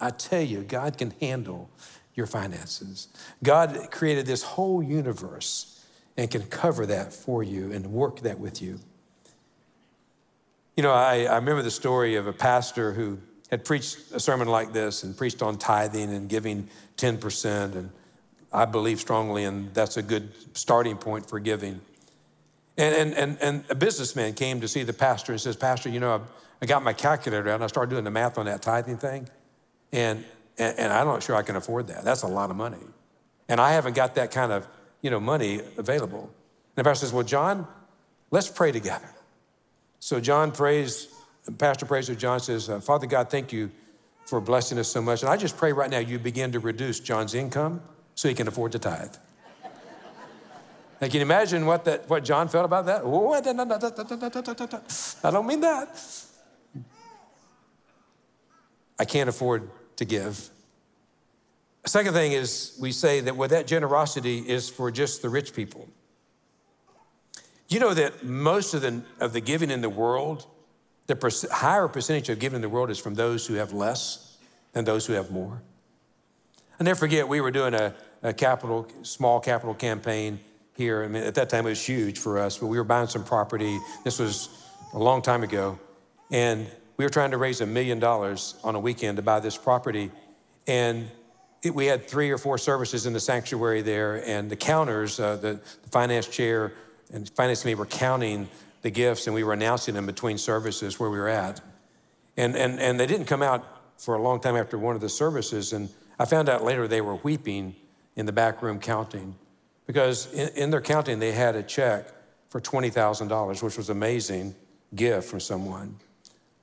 I 0.00 0.10
tell 0.10 0.42
you, 0.42 0.62
God 0.62 0.98
can 0.98 1.12
handle 1.20 1.70
your 2.14 2.26
finances. 2.26 3.08
God 3.42 3.88
created 3.90 4.26
this 4.26 4.42
whole 4.42 4.82
universe 4.82 5.84
and 6.16 6.30
can 6.30 6.42
cover 6.44 6.86
that 6.86 7.12
for 7.12 7.42
you 7.42 7.72
and 7.72 7.86
work 7.86 8.20
that 8.20 8.38
with 8.38 8.62
you. 8.62 8.78
You 10.76 10.82
know, 10.82 10.92
I, 10.92 11.24
I 11.24 11.36
remember 11.36 11.62
the 11.62 11.70
story 11.70 12.16
of 12.16 12.26
a 12.26 12.32
pastor 12.32 12.92
who 12.92 13.18
had 13.50 13.64
preached 13.64 13.98
a 14.12 14.20
sermon 14.20 14.48
like 14.48 14.72
this 14.72 15.02
and 15.02 15.16
preached 15.16 15.42
on 15.42 15.58
tithing 15.58 16.12
and 16.12 16.28
giving 16.28 16.68
10%. 16.96 17.74
And 17.74 17.90
I 18.54 18.66
believe 18.66 19.00
strongly, 19.00 19.44
and 19.44 19.74
that's 19.74 19.96
a 19.96 20.02
good 20.02 20.32
starting 20.56 20.96
point 20.96 21.28
for 21.28 21.40
giving. 21.40 21.80
And, 22.78 22.94
and, 22.94 23.14
and, 23.14 23.38
and 23.42 23.64
a 23.68 23.74
businessman 23.74 24.34
came 24.34 24.60
to 24.60 24.68
see 24.68 24.84
the 24.84 24.92
pastor 24.92 25.32
and 25.32 25.40
says, 25.40 25.56
Pastor, 25.56 25.88
you 25.88 25.98
know, 25.98 26.14
I, 26.14 26.20
I 26.62 26.66
got 26.66 26.84
my 26.84 26.92
calculator 26.92 27.48
out 27.50 27.56
and 27.56 27.64
I 27.64 27.66
started 27.66 27.90
doing 27.90 28.04
the 28.04 28.12
math 28.12 28.38
on 28.38 28.46
that 28.46 28.62
tithing 28.62 28.98
thing. 28.98 29.28
And, 29.92 30.24
and, 30.56 30.78
and 30.78 30.92
I'm 30.92 31.06
not 31.06 31.22
sure 31.22 31.34
I 31.34 31.42
can 31.42 31.56
afford 31.56 31.88
that. 31.88 32.04
That's 32.04 32.22
a 32.22 32.28
lot 32.28 32.50
of 32.50 32.56
money. 32.56 32.78
And 33.48 33.60
I 33.60 33.72
haven't 33.72 33.94
got 33.94 34.14
that 34.14 34.30
kind 34.30 34.52
of, 34.52 34.66
you 35.02 35.10
know, 35.10 35.20
money 35.20 35.60
available. 35.76 36.22
And 36.76 36.84
the 36.84 36.84
pastor 36.84 37.06
says, 37.06 37.12
Well, 37.12 37.24
John, 37.24 37.66
let's 38.30 38.48
pray 38.48 38.72
together. 38.72 39.10
So 39.98 40.20
John 40.20 40.52
prays, 40.52 41.08
Pastor 41.58 41.86
prays 41.86 42.08
with 42.08 42.18
John, 42.18 42.40
says, 42.40 42.70
uh, 42.70 42.80
Father 42.80 43.06
God, 43.06 43.30
thank 43.30 43.52
you 43.52 43.70
for 44.26 44.40
blessing 44.40 44.78
us 44.78 44.88
so 44.88 45.02
much. 45.02 45.22
And 45.22 45.30
I 45.30 45.36
just 45.36 45.56
pray 45.56 45.72
right 45.72 45.90
now 45.90 45.98
you 45.98 46.18
begin 46.18 46.52
to 46.52 46.60
reduce 46.60 47.00
John's 47.00 47.34
income 47.34 47.82
so 48.14 48.28
he 48.28 48.34
can 48.34 48.48
afford 48.48 48.72
to 48.72 48.78
tithe. 48.78 49.14
Now, 51.00 51.08
can 51.08 51.16
you 51.16 51.22
imagine 51.22 51.66
what, 51.66 51.84
that, 51.84 52.08
what 52.08 52.24
John 52.24 52.48
felt 52.48 52.64
about 52.64 52.86
that? 52.86 53.02
I 55.24 55.30
don't 55.30 55.46
mean 55.46 55.60
that. 55.60 56.00
I 58.98 59.04
can't 59.04 59.28
afford 59.28 59.68
to 59.96 60.04
give. 60.04 60.50
Second 61.86 62.14
thing 62.14 62.32
is 62.32 62.76
we 62.80 62.92
say 62.92 63.20
that 63.20 63.36
well, 63.36 63.48
that 63.48 63.66
generosity 63.66 64.38
is 64.38 64.70
for 64.70 64.90
just 64.90 65.20
the 65.20 65.28
rich 65.28 65.52
people. 65.52 65.88
You 67.68 67.80
know 67.80 67.92
that 67.92 68.24
most 68.24 68.72
of 68.72 68.82
the, 68.82 69.02
of 69.20 69.32
the 69.32 69.40
giving 69.40 69.70
in 69.70 69.80
the 69.80 69.90
world, 69.90 70.46
the 71.06 71.16
per- 71.16 71.30
higher 71.50 71.88
percentage 71.88 72.28
of 72.28 72.38
giving 72.38 72.56
in 72.56 72.62
the 72.62 72.68
world 72.68 72.90
is 72.90 72.98
from 72.98 73.14
those 73.14 73.46
who 73.46 73.54
have 73.54 73.72
less 73.72 74.38
than 74.72 74.84
those 74.84 75.06
who 75.06 75.12
have 75.14 75.30
more. 75.30 75.60
I 76.78 76.84
never 76.84 76.98
forget, 76.98 77.28
we 77.28 77.40
were 77.40 77.50
doing 77.52 77.74
a, 77.74 77.94
a 78.22 78.32
capital, 78.32 78.88
small 79.02 79.38
capital 79.38 79.74
campaign 79.74 80.40
here. 80.76 81.04
I 81.04 81.08
mean, 81.08 81.22
at 81.22 81.36
that 81.36 81.48
time, 81.48 81.66
it 81.66 81.70
was 81.70 81.86
huge 81.86 82.18
for 82.18 82.38
us, 82.38 82.58
but 82.58 82.66
we 82.66 82.76
were 82.76 82.84
buying 82.84 83.06
some 83.06 83.24
property. 83.24 83.78
This 84.02 84.18
was 84.18 84.48
a 84.92 84.98
long 84.98 85.22
time 85.22 85.44
ago. 85.44 85.78
And 86.32 86.66
we 86.96 87.04
were 87.04 87.10
trying 87.10 87.30
to 87.30 87.38
raise 87.38 87.60
a 87.60 87.66
million 87.66 88.00
dollars 88.00 88.54
on 88.64 88.74
a 88.74 88.80
weekend 88.80 89.16
to 89.18 89.22
buy 89.22 89.38
this 89.38 89.56
property. 89.56 90.10
And 90.66 91.10
it, 91.62 91.74
we 91.74 91.86
had 91.86 92.08
three 92.08 92.30
or 92.30 92.38
four 92.38 92.58
services 92.58 93.06
in 93.06 93.12
the 93.12 93.20
sanctuary 93.20 93.82
there, 93.82 94.26
and 94.26 94.50
the 94.50 94.56
counters, 94.56 95.20
uh, 95.20 95.36
the, 95.36 95.60
the 95.82 95.88
finance 95.90 96.26
chair 96.26 96.72
and 97.12 97.28
finance 97.30 97.62
committee 97.62 97.78
were 97.78 97.86
counting 97.86 98.48
the 98.82 98.90
gifts, 98.90 99.26
and 99.26 99.34
we 99.34 99.44
were 99.44 99.52
announcing 99.52 99.94
them 99.94 100.06
between 100.06 100.38
services 100.38 100.98
where 100.98 101.08
we 101.08 101.18
were 101.18 101.28
at. 101.28 101.60
And, 102.36 102.56
and, 102.56 102.80
and 102.80 102.98
they 102.98 103.06
didn't 103.06 103.26
come 103.26 103.42
out 103.42 103.64
for 103.96 104.14
a 104.16 104.22
long 104.22 104.40
time 104.40 104.56
after 104.56 104.76
one 104.76 104.96
of 104.96 105.00
the 105.00 105.08
services. 105.08 105.72
And 105.72 105.88
I 106.18 106.24
found 106.24 106.48
out 106.48 106.64
later 106.64 106.86
they 106.86 107.00
were 107.00 107.16
weeping 107.16 107.74
in 108.16 108.26
the 108.26 108.32
back 108.32 108.62
room 108.62 108.78
counting 108.78 109.34
because 109.86 110.32
in, 110.32 110.48
in 110.50 110.70
their 110.70 110.80
counting, 110.80 111.18
they 111.18 111.32
had 111.32 111.56
a 111.56 111.62
check 111.62 112.06
for 112.48 112.60
$20,000, 112.60 113.62
which 113.62 113.76
was 113.76 113.90
amazing 113.90 114.54
gift 114.94 115.28
from 115.28 115.40
someone. 115.40 115.96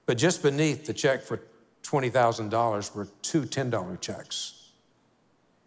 But 0.05 0.17
just 0.17 0.41
beneath 0.41 0.85
the 0.85 0.93
check 0.93 1.23
for 1.23 1.41
$20,000 1.83 2.95
were 2.95 3.07
two 3.21 3.41
$10 3.43 4.01
checks 4.01 4.69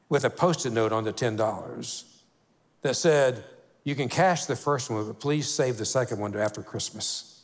with 0.09 0.25
a 0.25 0.31
post 0.31 0.65
it 0.67 0.71
note 0.71 0.93
on 0.93 1.05
the 1.05 1.13
$10 1.13 2.05
that 2.83 2.95
said, 2.95 3.45
You 3.85 3.95
can 3.95 4.09
cash 4.09 4.47
the 4.47 4.57
first 4.57 4.91
one, 4.91 5.07
but 5.07 5.21
please 5.21 5.49
save 5.49 5.77
the 5.77 5.85
second 5.85 6.19
one 6.19 6.33
to 6.33 6.43
after 6.43 6.63
Christmas. 6.63 7.43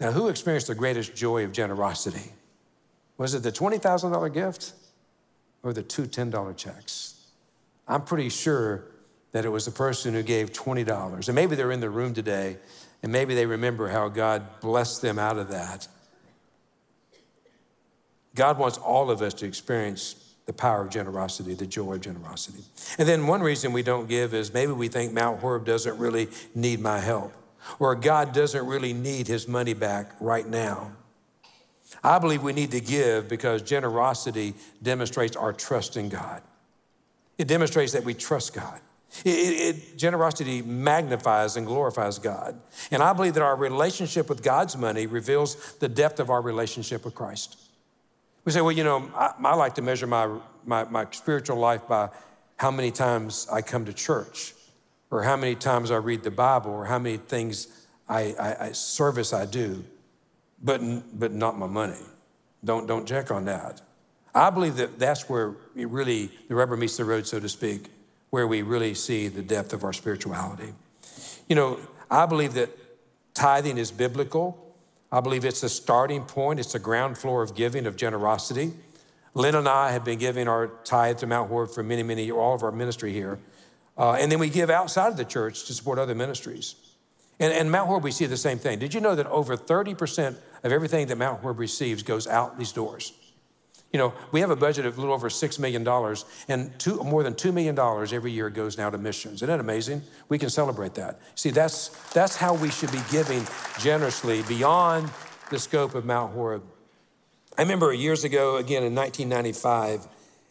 Now, 0.00 0.12
who 0.12 0.28
experienced 0.28 0.66
the 0.66 0.74
greatest 0.74 1.14
joy 1.14 1.44
of 1.44 1.52
generosity? 1.52 2.32
Was 3.16 3.34
it 3.34 3.42
the 3.42 3.52
$20,000 3.52 4.32
gift 4.32 4.72
or 5.64 5.72
the 5.72 5.82
two 5.82 6.04
$10 6.04 6.56
checks? 6.56 7.14
I'm 7.88 8.02
pretty 8.02 8.28
sure 8.28 8.84
that 9.32 9.44
it 9.44 9.48
was 9.48 9.64
the 9.64 9.72
person 9.72 10.14
who 10.14 10.22
gave 10.22 10.52
$20. 10.52 11.26
And 11.26 11.34
maybe 11.34 11.56
they're 11.56 11.72
in 11.72 11.80
the 11.80 11.90
room 11.90 12.14
today 12.14 12.58
and 13.02 13.10
maybe 13.10 13.34
they 13.34 13.44
remember 13.44 13.88
how 13.88 14.08
God 14.08 14.60
blessed 14.60 15.02
them 15.02 15.18
out 15.18 15.36
of 15.36 15.48
that. 15.50 15.88
God 18.34 18.58
wants 18.58 18.78
all 18.78 19.10
of 19.10 19.20
us 19.20 19.34
to 19.34 19.46
experience 19.46 20.34
the 20.46 20.52
power 20.52 20.82
of 20.82 20.90
generosity, 20.90 21.54
the 21.54 21.66
joy 21.66 21.94
of 21.94 22.00
generosity. 22.00 22.62
And 22.98 23.08
then 23.08 23.26
one 23.26 23.42
reason 23.42 23.72
we 23.72 23.82
don't 23.82 24.08
give 24.08 24.34
is 24.34 24.52
maybe 24.52 24.72
we 24.72 24.88
think 24.88 25.12
Mount 25.12 25.40
Horeb 25.40 25.64
doesn't 25.64 25.98
really 25.98 26.28
need 26.54 26.80
my 26.80 26.98
help, 26.98 27.32
or 27.78 27.94
God 27.94 28.32
doesn't 28.32 28.66
really 28.66 28.92
need 28.92 29.26
his 29.26 29.48
money 29.48 29.74
back 29.74 30.12
right 30.20 30.46
now. 30.46 30.92
I 32.02 32.18
believe 32.18 32.42
we 32.42 32.52
need 32.52 32.70
to 32.72 32.80
give 32.80 33.28
because 33.28 33.62
generosity 33.62 34.54
demonstrates 34.82 35.36
our 35.36 35.52
trust 35.52 35.96
in 35.96 36.08
God. 36.08 36.42
It 37.38 37.48
demonstrates 37.48 37.92
that 37.92 38.04
we 38.04 38.14
trust 38.14 38.54
God. 38.54 38.80
It, 39.24 39.28
it, 39.28 39.76
it, 39.76 39.96
generosity 39.96 40.62
magnifies 40.62 41.56
and 41.56 41.66
glorifies 41.66 42.18
God. 42.18 42.60
And 42.90 43.02
I 43.02 43.12
believe 43.12 43.34
that 43.34 43.42
our 43.42 43.56
relationship 43.56 44.28
with 44.28 44.42
God's 44.42 44.76
money 44.76 45.06
reveals 45.06 45.74
the 45.74 45.88
depth 45.88 46.18
of 46.18 46.30
our 46.30 46.42
relationship 46.42 47.04
with 47.04 47.14
Christ. 47.14 47.56
We 48.44 48.52
say, 48.52 48.60
well, 48.60 48.72
you 48.72 48.84
know, 48.84 49.08
I, 49.14 49.32
I 49.42 49.54
like 49.54 49.76
to 49.76 49.82
measure 49.82 50.06
my, 50.06 50.38
my, 50.64 50.84
my 50.84 51.06
spiritual 51.12 51.56
life 51.56 51.86
by 51.86 52.10
how 52.56 52.70
many 52.70 52.90
times 52.90 53.46
I 53.52 53.62
come 53.62 53.84
to 53.84 53.92
church, 53.92 54.54
or 55.10 55.22
how 55.22 55.36
many 55.36 55.54
times 55.54 55.90
I 55.90 55.96
read 55.96 56.22
the 56.22 56.30
Bible, 56.30 56.72
or 56.72 56.84
how 56.84 56.98
many 56.98 57.16
things 57.16 57.86
I, 58.08 58.34
I, 58.38 58.66
I 58.66 58.72
service 58.72 59.32
I 59.32 59.46
do, 59.46 59.84
but, 60.64 60.80
but 61.18 61.32
not 61.32 61.58
my 61.58 61.66
money. 61.66 62.00
Don't, 62.64 62.86
don't 62.86 63.06
check 63.06 63.30
on 63.30 63.44
that. 63.44 63.82
I 64.34 64.50
believe 64.50 64.76
that 64.76 64.98
that's 64.98 65.28
where 65.28 65.54
it 65.76 65.88
really, 65.88 66.30
the 66.48 66.54
rubber 66.54 66.76
meets 66.76 66.96
the 66.96 67.04
road, 67.04 67.26
so 67.26 67.38
to 67.38 67.48
speak, 67.48 67.90
where 68.30 68.48
we 68.48 68.62
really 68.62 68.94
see 68.94 69.28
the 69.28 69.42
depth 69.42 69.72
of 69.72 69.84
our 69.84 69.92
spirituality. 69.92 70.72
You 71.48 71.54
know, 71.54 71.78
I 72.10 72.26
believe 72.26 72.54
that 72.54 72.70
tithing 73.34 73.78
is 73.78 73.92
biblical. 73.92 74.74
I 75.12 75.20
believe 75.20 75.44
it's 75.44 75.62
a 75.62 75.68
starting 75.68 76.22
point, 76.22 76.58
it's 76.58 76.74
a 76.74 76.80
ground 76.80 77.18
floor 77.18 77.42
of 77.42 77.54
giving, 77.54 77.86
of 77.86 77.94
generosity. 77.94 78.72
Lynn 79.34 79.54
and 79.54 79.68
I 79.68 79.92
have 79.92 80.04
been 80.04 80.18
giving 80.18 80.48
our 80.48 80.68
tithe 80.84 81.18
to 81.18 81.26
Mount 81.26 81.48
Horeb 81.48 81.70
for 81.70 81.82
many, 81.82 82.02
many 82.02 82.30
all 82.30 82.54
of 82.54 82.62
our 82.62 82.72
ministry 82.72 83.12
here. 83.12 83.38
Uh, 83.96 84.12
and 84.12 84.32
then 84.32 84.40
we 84.40 84.48
give 84.48 84.70
outside 84.70 85.08
of 85.08 85.16
the 85.16 85.24
church 85.24 85.66
to 85.66 85.74
support 85.74 85.98
other 85.98 86.14
ministries. 86.14 86.74
And, 87.40 87.52
and 87.52 87.70
Mount 87.70 87.88
Horeb, 87.88 88.04
we 88.04 88.10
see 88.10 88.26
the 88.26 88.36
same 88.36 88.58
thing. 88.58 88.78
Did 88.78 88.94
you 88.94 89.00
know 89.00 89.14
that 89.14 89.26
over 89.26 89.56
30% 89.56 90.36
of 90.62 90.72
everything 90.72 91.08
that 91.08 91.18
Mount 91.18 91.40
Horeb 91.40 91.58
receives 91.58 92.02
goes 92.02 92.26
out 92.26 92.58
these 92.58 92.72
doors? 92.72 93.12
You 93.92 93.98
know, 93.98 94.14
we 94.32 94.40
have 94.40 94.50
a 94.50 94.56
budget 94.56 94.86
of 94.86 94.98
a 94.98 95.00
little 95.00 95.14
over 95.14 95.28
$6 95.28 95.58
million, 95.60 95.86
and 96.48 96.78
two, 96.80 96.96
more 97.04 97.22
than 97.22 97.34
$2 97.34 97.54
million 97.54 97.78
every 98.12 98.32
year 98.32 98.50
goes 98.50 98.76
now 98.76 98.90
to 98.90 98.98
missions. 98.98 99.34
Isn't 99.34 99.48
that 99.48 99.60
amazing? 99.60 100.02
We 100.28 100.36
can 100.36 100.50
celebrate 100.50 100.94
that. 100.94 101.20
See, 101.36 101.50
that's, 101.50 101.88
that's 102.12 102.36
how 102.36 102.54
we 102.54 102.70
should 102.70 102.90
be 102.90 103.00
giving 103.10 103.46
generously 103.78 104.42
beyond 104.42 105.10
the 105.50 105.60
scope 105.60 105.94
of 105.94 106.04
Mount 106.04 106.32
Horeb. 106.32 106.64
I 107.56 107.62
remember 107.62 107.92
years 107.92 108.24
ago, 108.24 108.56
again 108.56 108.82
in 108.82 108.96
1995, 108.96 110.08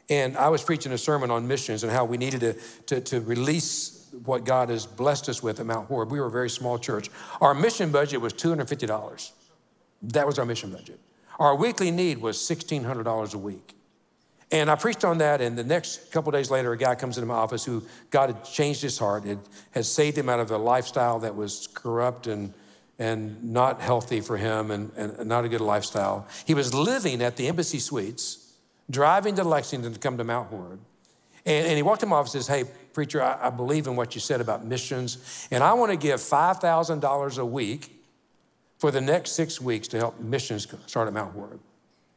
and 0.10 0.38
I 0.38 0.48
was 0.48 0.64
preaching 0.64 0.94
a 0.94 0.98
sermon 0.98 1.30
on 1.30 1.46
missions 1.46 1.84
and 1.84 1.92
how 1.92 2.06
we 2.06 2.18
needed 2.18 2.40
to, 2.40 2.54
to, 2.86 3.02
to 3.02 3.20
release 3.20 4.03
what 4.26 4.46
God 4.46 4.70
has 4.70 4.86
blessed 4.86 5.30
us 5.30 5.42
with 5.42 5.60
at 5.60 5.66
Mount 5.66 5.88
Horeb. 5.88 6.12
We 6.12 6.20
were 6.20 6.28
a 6.28 6.32
very 6.32 6.50
small 6.50 6.78
church. 6.78 7.10
Our 7.42 7.54
mission 7.54 7.92
budget 7.92 8.22
was 8.22 8.34
$250. 8.34 9.32
That 10.04 10.28
was 10.28 10.40
our 10.40 10.46
mission 10.46 10.72
budget. 10.72 11.00
Our 11.40 11.56
weekly 11.56 11.92
need 11.92 12.20
was 12.20 12.38
$1,600 12.38 13.34
a 13.34 13.38
week. 13.38 13.76
And 14.52 14.70
I 14.70 14.76
preached 14.76 15.04
on 15.04 15.18
that, 15.18 15.42
and 15.42 15.58
the 15.58 15.64
next 15.64 16.12
couple 16.12 16.32
days 16.32 16.52
later, 16.52 16.72
a 16.74 16.78
guy 16.78 16.94
comes 16.94 17.18
into 17.18 17.26
my 17.26 17.34
office 17.34 17.66
who 17.66 17.84
God 18.12 18.30
had 18.30 18.46
changed 18.46 18.84
his 18.84 19.00
heart, 19.00 19.24
had, 19.24 19.40
had 19.72 19.86
saved 19.86 20.16
him 20.16 20.30
out 20.30 20.40
of 20.40 20.52
a 20.52 20.58
lifestyle 20.58 21.18
that 21.20 21.36
was 21.36 21.68
corrupt 21.74 22.28
and, 22.28 22.54
and 23.00 23.44
not 23.44 23.82
healthy 23.82 24.22
for 24.22 24.38
him 24.38 24.70
and, 24.70 24.92
and 24.96 25.26
not 25.26 25.44
a 25.44 25.50
good 25.50 25.62
lifestyle. 25.62 26.28
He 26.46 26.54
was 26.54 26.72
living 26.72 27.24
at 27.24 27.36
the 27.36 27.48
Embassy 27.48 27.80
Suites, 27.80 28.54
driving 28.92 29.34
to 29.38 29.44
Lexington 29.44 29.92
to 29.92 30.00
come 30.00 30.18
to 30.20 30.24
Mount 30.24 30.50
Horeb. 30.50 30.80
And, 31.48 31.68
and 31.68 31.76
he 31.76 31.82
walked 31.82 32.04
in 32.04 32.10
my 32.10 32.18
office 32.18 32.36
and 32.36 32.44
says, 32.44 32.66
Hey, 32.66 32.72
preacher, 32.94 33.22
I, 33.22 33.48
I 33.48 33.50
believe 33.50 33.88
in 33.88 33.96
what 33.96 34.16
you 34.16 34.22
said 34.22 34.42
about 34.42 34.66
missions, 34.66 35.48
and 35.52 35.64
I 35.64 35.74
want 35.74 35.92
to 35.92 35.98
give 35.98 36.20
$5,000 36.20 37.38
a 37.38 37.46
week 37.46 37.92
for 38.78 38.92
the 38.92 39.02
next 39.02 39.32
six 39.32 39.62
weeks 39.62 39.88
to 39.90 39.98
help 39.98 40.20
missions 40.20 40.68
start 40.88 41.08
at 41.08 41.14
Mount 41.14 41.34
Horeb. 41.34 41.60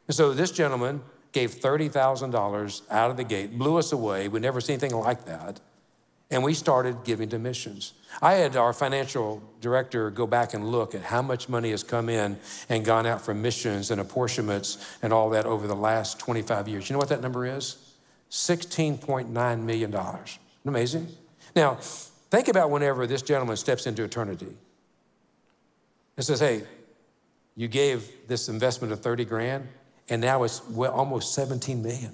And 0.08 0.14
so 0.14 0.32
this 0.32 0.50
gentleman 0.50 1.00
gave 1.32 1.52
$30,000 1.52 2.82
out 2.90 3.10
of 3.10 3.16
the 3.16 3.24
gate, 3.24 3.58
blew 3.58 3.76
us 3.76 3.92
away. 3.92 4.28
We 4.28 4.40
never 4.40 4.60
seen 4.60 4.74
anything 4.74 4.98
like 4.98 5.26
that. 5.26 5.60
And 6.30 6.42
we 6.42 6.54
started 6.54 7.04
giving 7.04 7.28
to 7.28 7.38
missions. 7.38 7.92
I 8.20 8.34
had 8.34 8.56
our 8.56 8.72
financial 8.72 9.42
director 9.60 10.10
go 10.10 10.26
back 10.26 10.54
and 10.54 10.72
look 10.72 10.94
at 10.94 11.02
how 11.02 11.22
much 11.22 11.48
money 11.48 11.70
has 11.70 11.84
come 11.84 12.08
in 12.08 12.38
and 12.68 12.84
gone 12.84 13.06
out 13.06 13.20
for 13.22 13.32
missions 13.32 13.90
and 13.90 14.00
apportionments 14.00 14.78
and 15.02 15.12
all 15.12 15.30
that 15.30 15.46
over 15.46 15.68
the 15.68 15.76
last 15.76 16.18
25 16.18 16.66
years. 16.66 16.88
You 16.88 16.94
know 16.94 16.98
what 16.98 17.10
that 17.10 17.22
number 17.22 17.46
is? 17.46 17.76
$16.9 18.30 19.60
million. 19.60 19.92
Amazing? 20.66 21.08
Now, 21.54 21.74
think 22.30 22.48
about 22.48 22.70
whenever 22.70 23.06
this 23.06 23.22
gentleman 23.22 23.56
steps 23.56 23.86
into 23.86 24.02
eternity. 24.02 24.56
It 26.16 26.22
says, 26.22 26.40
hey, 26.40 26.64
you 27.54 27.68
gave 27.68 28.10
this 28.26 28.48
investment 28.48 28.92
of 28.92 29.00
30 29.00 29.24
grand, 29.24 29.68
and 30.08 30.20
now 30.20 30.42
it's 30.42 30.66
well, 30.68 30.92
almost 30.92 31.34
17 31.34 31.82
million. 31.82 32.12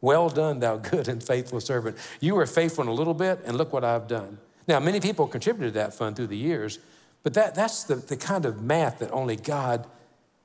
Well 0.00 0.28
done, 0.28 0.60
thou 0.60 0.76
good 0.76 1.08
and 1.08 1.22
faithful 1.22 1.60
servant. 1.60 1.96
You 2.20 2.34
were 2.34 2.46
faithful 2.46 2.82
in 2.82 2.88
a 2.88 2.94
little 2.94 3.14
bit, 3.14 3.40
and 3.44 3.56
look 3.56 3.72
what 3.72 3.84
I've 3.84 4.08
done. 4.08 4.38
Now, 4.66 4.80
many 4.80 5.00
people 5.00 5.26
contributed 5.26 5.74
to 5.74 5.78
that 5.80 5.94
fund 5.94 6.16
through 6.16 6.28
the 6.28 6.36
years, 6.36 6.78
but 7.22 7.34
that, 7.34 7.54
that's 7.54 7.84
the, 7.84 7.96
the 7.96 8.16
kind 8.16 8.46
of 8.46 8.62
math 8.62 9.00
that 9.00 9.10
only 9.10 9.36
God 9.36 9.86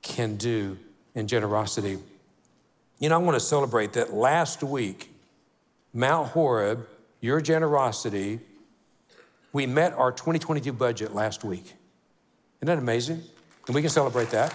can 0.02 0.36
do 0.36 0.78
in 1.14 1.26
generosity. 1.26 1.98
You 2.98 3.08
know, 3.08 3.14
I 3.14 3.18
want 3.18 3.36
to 3.36 3.40
celebrate 3.40 3.94
that 3.94 4.12
last 4.12 4.62
week, 4.62 5.10
Mount 5.92 6.28
Horeb, 6.28 6.86
your 7.20 7.40
generosity, 7.40 8.40
we 9.52 9.66
met 9.66 9.92
our 9.94 10.12
2022 10.12 10.72
budget 10.72 11.14
last 11.14 11.44
week. 11.44 11.74
Isn't 12.58 12.66
that 12.66 12.78
amazing? 12.78 13.22
And 13.66 13.74
we 13.74 13.80
can 13.80 13.90
celebrate 13.90 14.30
that. 14.30 14.52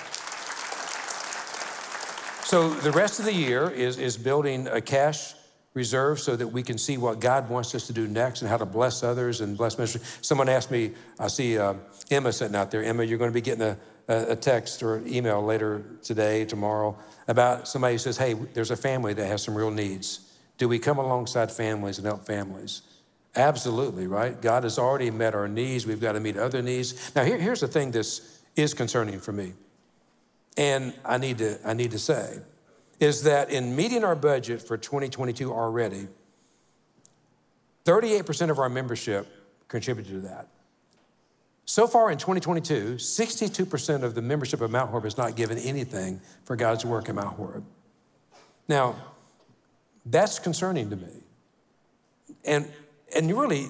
So 2.45 2.69
the 2.69 2.91
rest 2.91 3.19
of 3.19 3.25
the 3.25 3.33
year 3.33 3.69
is, 3.69 3.97
is 3.97 4.17
building 4.17 4.67
a 4.67 4.81
cash 4.81 5.33
reserve 5.73 6.19
so 6.19 6.35
that 6.35 6.47
we 6.47 6.63
can 6.63 6.77
see 6.77 6.97
what 6.97 7.19
God 7.19 7.49
wants 7.49 7.73
us 7.73 7.87
to 7.87 7.93
do 7.93 8.07
next 8.07 8.41
and 8.41 8.49
how 8.49 8.57
to 8.57 8.65
bless 8.65 9.03
others 9.03 9.39
and 9.39 9.57
bless 9.57 9.77
ministry. 9.77 10.01
Someone 10.21 10.49
asked 10.49 10.69
me, 10.69 10.91
I 11.17 11.27
see 11.27 11.57
uh, 11.57 11.75
Emma 12.09 12.33
sitting 12.33 12.55
out 12.55 12.71
there. 12.71 12.83
Emma, 12.83 13.03
you're 13.03 13.17
going 13.17 13.31
to 13.31 13.33
be 13.33 13.41
getting 13.41 13.63
a, 13.63 13.77
a 14.07 14.35
text 14.35 14.83
or 14.83 15.01
email 15.07 15.41
later 15.41 15.85
today, 16.03 16.43
tomorrow, 16.43 16.97
about 17.27 17.67
somebody 17.67 17.93
who 17.93 17.99
says, 17.99 18.17
hey, 18.17 18.33
there's 18.33 18.71
a 18.71 18.75
family 18.75 19.13
that 19.13 19.25
has 19.25 19.43
some 19.43 19.55
real 19.55 19.71
needs. 19.71 20.30
Do 20.61 20.69
we 20.69 20.77
come 20.77 20.99
alongside 20.99 21.51
families 21.51 21.97
and 21.97 22.05
help 22.05 22.23
families? 22.23 22.83
Absolutely, 23.35 24.05
right? 24.05 24.39
God 24.39 24.61
has 24.61 24.77
already 24.77 25.09
met 25.09 25.33
our 25.33 25.47
needs. 25.47 25.87
We've 25.87 25.99
got 25.99 26.11
to 26.11 26.19
meet 26.19 26.37
other 26.37 26.61
needs. 26.61 27.15
Now, 27.15 27.23
here, 27.23 27.39
here's 27.39 27.61
the 27.61 27.67
thing 27.67 27.89
this 27.89 28.43
is 28.55 28.75
concerning 28.75 29.19
for 29.19 29.31
me. 29.31 29.53
And 30.55 30.93
I 31.03 31.17
need 31.17 31.39
to, 31.39 31.57
I 31.65 31.73
need 31.73 31.89
to 31.89 31.97
say, 31.97 32.41
is 32.99 33.23
that 33.23 33.49
in 33.49 33.75
meeting 33.75 34.03
our 34.03 34.15
budget 34.15 34.61
for 34.61 34.77
2022 34.77 35.51
already, 35.51 36.07
38% 37.85 38.51
of 38.51 38.59
our 38.59 38.69
membership 38.69 39.27
contributed 39.67 40.13
to 40.13 40.27
that. 40.27 40.47
So 41.65 41.87
far 41.87 42.11
in 42.11 42.19
2022, 42.19 42.97
62% 42.97 44.03
of 44.03 44.13
the 44.13 44.21
membership 44.21 44.61
of 44.61 44.69
Mount 44.69 44.91
Horeb 44.91 45.05
has 45.05 45.17
not 45.17 45.35
given 45.35 45.57
anything 45.57 46.21
for 46.43 46.55
God's 46.55 46.85
work 46.85 47.09
in 47.09 47.15
Mount 47.15 47.35
Horeb. 47.35 47.63
Now, 48.67 48.95
that's 50.05 50.39
concerning 50.39 50.89
to 50.89 50.95
me. 50.95 51.23
And, 52.45 52.71
and 53.15 53.27
you 53.27 53.39
really, 53.39 53.67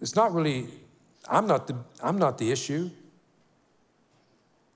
it's 0.00 0.16
not 0.16 0.34
really, 0.34 0.66
I'm 1.28 1.46
not 1.46 1.66
the, 1.66 1.76
I'm 2.02 2.18
not 2.18 2.38
the 2.38 2.50
issue. 2.50 2.90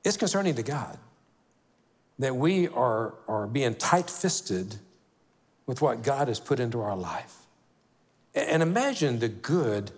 It's 0.05 0.16
concerning 0.16 0.55
to 0.55 0.62
God 0.62 0.99
that 2.18 2.35
we 2.37 2.68
are, 2.68 3.14
are 3.29 3.46
being 3.46 3.75
tight 3.75 4.09
fisted 4.09 4.77
with 5.66 5.83
what 5.83 6.03
God 6.03 6.29
has 6.29 6.40
put 6.40 6.61
into 6.61 6.81
our 6.81 6.96
life. 6.96 7.35
And 8.35 8.62
imagine 8.62 9.18
the 9.18 9.29
good 9.29 9.90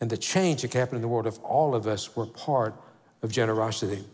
and 0.00 0.10
the 0.10 0.16
change 0.16 0.62
that 0.62 0.68
could 0.68 0.78
happen 0.78 0.96
in 0.96 1.02
the 1.02 1.08
world 1.08 1.26
if 1.26 1.42
all 1.42 1.74
of 1.74 1.86
us 1.86 2.14
were 2.14 2.26
part 2.26 2.74
of 3.22 3.32
generosity. 3.32 4.04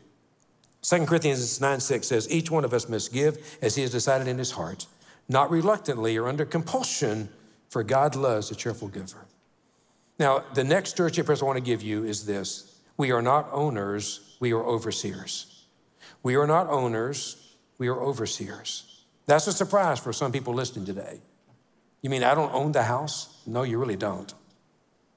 2 0.82 1.06
Corinthians 1.06 1.60
9 1.60 1.80
6 1.80 2.06
says, 2.06 2.30
Each 2.30 2.50
one 2.50 2.64
of 2.64 2.72
us 2.72 2.88
must 2.88 3.12
give 3.12 3.58
as 3.62 3.74
he 3.74 3.82
has 3.82 3.90
decided 3.90 4.28
in 4.28 4.38
his 4.38 4.52
heart, 4.52 4.86
not 5.28 5.50
reluctantly 5.50 6.16
or 6.16 6.28
under 6.28 6.44
compulsion, 6.44 7.28
for 7.68 7.82
God 7.82 8.14
loves 8.14 8.50
a 8.50 8.54
cheerful 8.54 8.88
giver. 8.88 9.26
Now, 10.18 10.44
the 10.54 10.64
next 10.64 10.90
stewardship 10.90 11.28
I 11.28 11.44
want 11.44 11.56
to 11.56 11.64
give 11.64 11.82
you 11.82 12.04
is 12.04 12.26
this 12.26 12.80
we 12.96 13.10
are 13.10 13.22
not 13.22 13.48
owners, 13.52 14.36
we 14.40 14.52
are 14.52 14.62
overseers. 14.62 15.48
We 16.22 16.36
are 16.36 16.46
not 16.46 16.68
owners, 16.68 17.56
we 17.78 17.88
are 17.88 18.00
overseers. 18.00 19.04
That's 19.26 19.46
a 19.46 19.52
surprise 19.52 19.98
for 19.98 20.12
some 20.12 20.30
people 20.30 20.54
listening 20.54 20.84
today. 20.84 21.20
You 22.02 22.10
mean 22.10 22.22
I 22.22 22.34
don't 22.34 22.52
own 22.52 22.72
the 22.72 22.82
house? 22.82 23.42
No, 23.46 23.62
you 23.62 23.78
really 23.78 23.96
don't. 23.96 24.32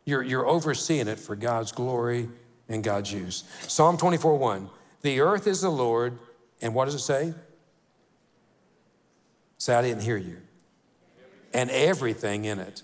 You're, 0.06 0.24
you're 0.24 0.48
overseeing 0.48 1.08
it 1.08 1.20
for 1.20 1.36
God's 1.36 1.72
glory 1.72 2.30
and 2.70 2.84
God's 2.84 3.12
use. 3.12 3.44
Psalm 3.68 3.98
24 3.98 4.38
1 4.38 4.70
The 5.02 5.20
earth 5.20 5.48
is 5.48 5.62
the 5.62 5.70
Lord, 5.70 6.18
and 6.62 6.74
what 6.74 6.86
does 6.86 6.96
it 6.96 7.00
say? 7.00 7.34
Say, 9.58 9.74
I 9.74 9.82
didn't 9.82 10.04
hear 10.04 10.18
you. 10.18 10.38
And 11.54 11.70
everything 11.72 12.46
in 12.46 12.60
it, 12.60 12.84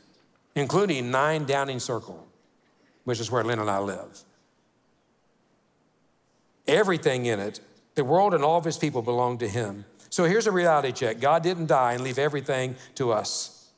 including 0.55 1.11
9 1.11 1.45
Downing 1.45 1.79
Circle, 1.79 2.25
which 3.03 3.19
is 3.19 3.29
where 3.29 3.43
Lynn 3.43 3.59
and 3.59 3.69
I 3.69 3.79
live. 3.79 4.23
Everything 6.67 7.25
in 7.25 7.39
it, 7.39 7.59
the 7.95 8.03
world 8.03 8.33
and 8.33 8.43
all 8.43 8.57
of 8.57 8.65
his 8.65 8.77
people 8.77 9.01
belong 9.01 9.37
to 9.39 9.47
him. 9.47 9.85
So 10.09 10.25
here's 10.25 10.47
a 10.47 10.51
reality 10.51 10.91
check 10.91 11.19
God 11.19 11.43
didn't 11.43 11.67
die 11.67 11.93
and 11.93 12.03
leave 12.03 12.19
everything 12.19 12.75
to 12.95 13.11
us. 13.11 13.69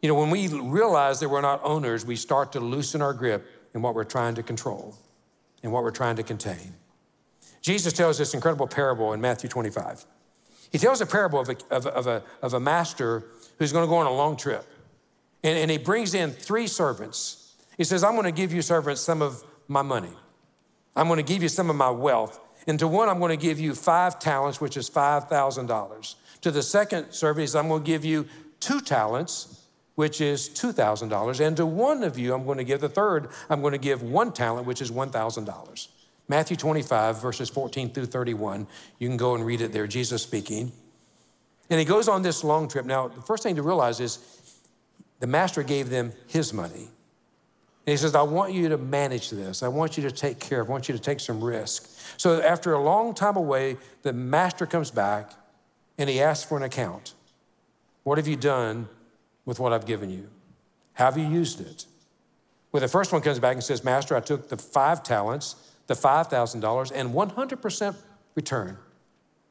You 0.00 0.08
know, 0.08 0.14
when 0.14 0.30
we 0.30 0.48
realize 0.48 1.20
that 1.20 1.28
we're 1.28 1.40
not 1.40 1.60
owners, 1.62 2.04
we 2.04 2.16
start 2.16 2.52
to 2.52 2.60
loosen 2.60 3.00
our 3.00 3.14
grip 3.14 3.46
in 3.74 3.82
what 3.82 3.94
we're 3.94 4.04
trying 4.04 4.34
to 4.34 4.42
control 4.42 4.96
and 5.62 5.72
what 5.72 5.82
we're 5.82 5.92
trying 5.92 6.16
to 6.16 6.22
contain. 6.22 6.74
Jesus 7.60 7.92
tells 7.92 8.18
this 8.18 8.34
incredible 8.34 8.66
parable 8.66 9.12
in 9.12 9.20
Matthew 9.20 9.48
25. 9.48 10.04
He 10.72 10.78
tells 10.78 11.00
a 11.02 11.06
parable 11.06 11.38
of 11.38 11.50
a, 11.50 11.56
of, 11.70 11.86
of 11.86 12.06
a, 12.06 12.22
of 12.40 12.54
a 12.54 12.60
master 12.60 13.24
who's 13.58 13.72
going 13.72 13.84
to 13.84 13.88
go 13.88 13.96
on 13.96 14.06
a 14.06 14.12
long 14.12 14.36
trip. 14.36 14.64
And, 15.44 15.58
and 15.58 15.70
he 15.70 15.76
brings 15.78 16.14
in 16.14 16.30
three 16.30 16.66
servants. 16.66 17.54
He 17.76 17.84
says, 17.84 18.02
I'm 18.02 18.12
going 18.12 18.24
to 18.24 18.32
give 18.32 18.52
you 18.52 18.62
servants 18.62 19.02
some 19.02 19.20
of 19.20 19.44
my 19.68 19.82
money. 19.82 20.12
I'm 20.96 21.08
going 21.08 21.18
to 21.18 21.22
give 21.22 21.42
you 21.42 21.48
some 21.48 21.70
of 21.70 21.76
my 21.76 21.90
wealth. 21.90 22.40
And 22.66 22.78
to 22.78 22.88
one, 22.88 23.08
I'm 23.08 23.18
going 23.18 23.36
to 23.36 23.42
give 23.42 23.60
you 23.60 23.74
five 23.74 24.18
talents, 24.18 24.60
which 24.60 24.76
is 24.76 24.88
$5,000. 24.88 26.14
To 26.42 26.50
the 26.50 26.62
second 26.62 27.12
servant, 27.12 27.40
he 27.42 27.46
says, 27.46 27.56
I'm 27.56 27.68
going 27.68 27.82
to 27.82 27.86
give 27.86 28.04
you 28.04 28.26
two 28.60 28.80
talents, 28.80 29.66
which 29.94 30.20
is 30.20 30.48
$2,000. 30.48 31.46
And 31.46 31.56
to 31.56 31.66
one 31.66 32.02
of 32.02 32.18
you, 32.18 32.34
I'm 32.34 32.44
going 32.44 32.58
to 32.58 32.64
give 32.64 32.80
the 32.80 32.88
third, 32.88 33.28
I'm 33.50 33.60
going 33.60 33.72
to 33.72 33.78
give 33.78 34.02
one 34.02 34.32
talent, 34.32 34.66
which 34.66 34.80
is 34.80 34.90
$1,000. 34.90 35.88
Matthew 36.32 36.56
25, 36.56 37.20
verses 37.20 37.50
14 37.50 37.90
through 37.90 38.06
31. 38.06 38.66
You 38.98 39.06
can 39.06 39.18
go 39.18 39.34
and 39.34 39.44
read 39.44 39.60
it 39.60 39.70
there, 39.74 39.86
Jesus 39.86 40.22
speaking. 40.22 40.72
And 41.68 41.78
he 41.78 41.84
goes 41.84 42.08
on 42.08 42.22
this 42.22 42.42
long 42.42 42.68
trip. 42.68 42.86
Now, 42.86 43.08
the 43.08 43.20
first 43.20 43.42
thing 43.42 43.56
to 43.56 43.62
realize 43.62 44.00
is 44.00 44.18
the 45.20 45.26
master 45.26 45.62
gave 45.62 45.90
them 45.90 46.14
his 46.28 46.54
money. 46.54 46.88
And 47.84 47.92
he 47.92 47.98
says, 47.98 48.14
I 48.14 48.22
want 48.22 48.54
you 48.54 48.70
to 48.70 48.78
manage 48.78 49.28
this. 49.28 49.62
I 49.62 49.68
want 49.68 49.98
you 49.98 50.04
to 50.04 50.10
take 50.10 50.40
care 50.40 50.62
of, 50.62 50.70
I 50.70 50.72
want 50.72 50.88
you 50.88 50.94
to 50.94 51.00
take 51.02 51.20
some 51.20 51.44
risk. 51.44 51.86
So 52.16 52.40
after 52.40 52.72
a 52.72 52.82
long 52.82 53.12
time 53.12 53.36
away, 53.36 53.76
the 54.00 54.14
master 54.14 54.64
comes 54.64 54.90
back 54.90 55.32
and 55.98 56.08
he 56.08 56.18
asks 56.18 56.48
for 56.48 56.56
an 56.56 56.62
account. 56.62 57.12
What 58.04 58.16
have 58.16 58.26
you 58.26 58.36
done 58.36 58.88
with 59.44 59.60
what 59.60 59.74
I've 59.74 59.84
given 59.84 60.08
you? 60.08 60.30
Have 60.94 61.18
you 61.18 61.28
used 61.28 61.60
it? 61.60 61.84
Well, 62.72 62.80
the 62.80 62.88
first 62.88 63.12
one 63.12 63.20
comes 63.20 63.38
back 63.38 63.52
and 63.52 63.62
says, 63.62 63.84
Master, 63.84 64.16
I 64.16 64.20
took 64.20 64.48
the 64.48 64.56
five 64.56 65.02
talents, 65.02 65.56
the 65.92 66.08
$5,000, 66.08 66.92
and 66.94 67.12
100% 67.12 67.96
return 68.34 68.78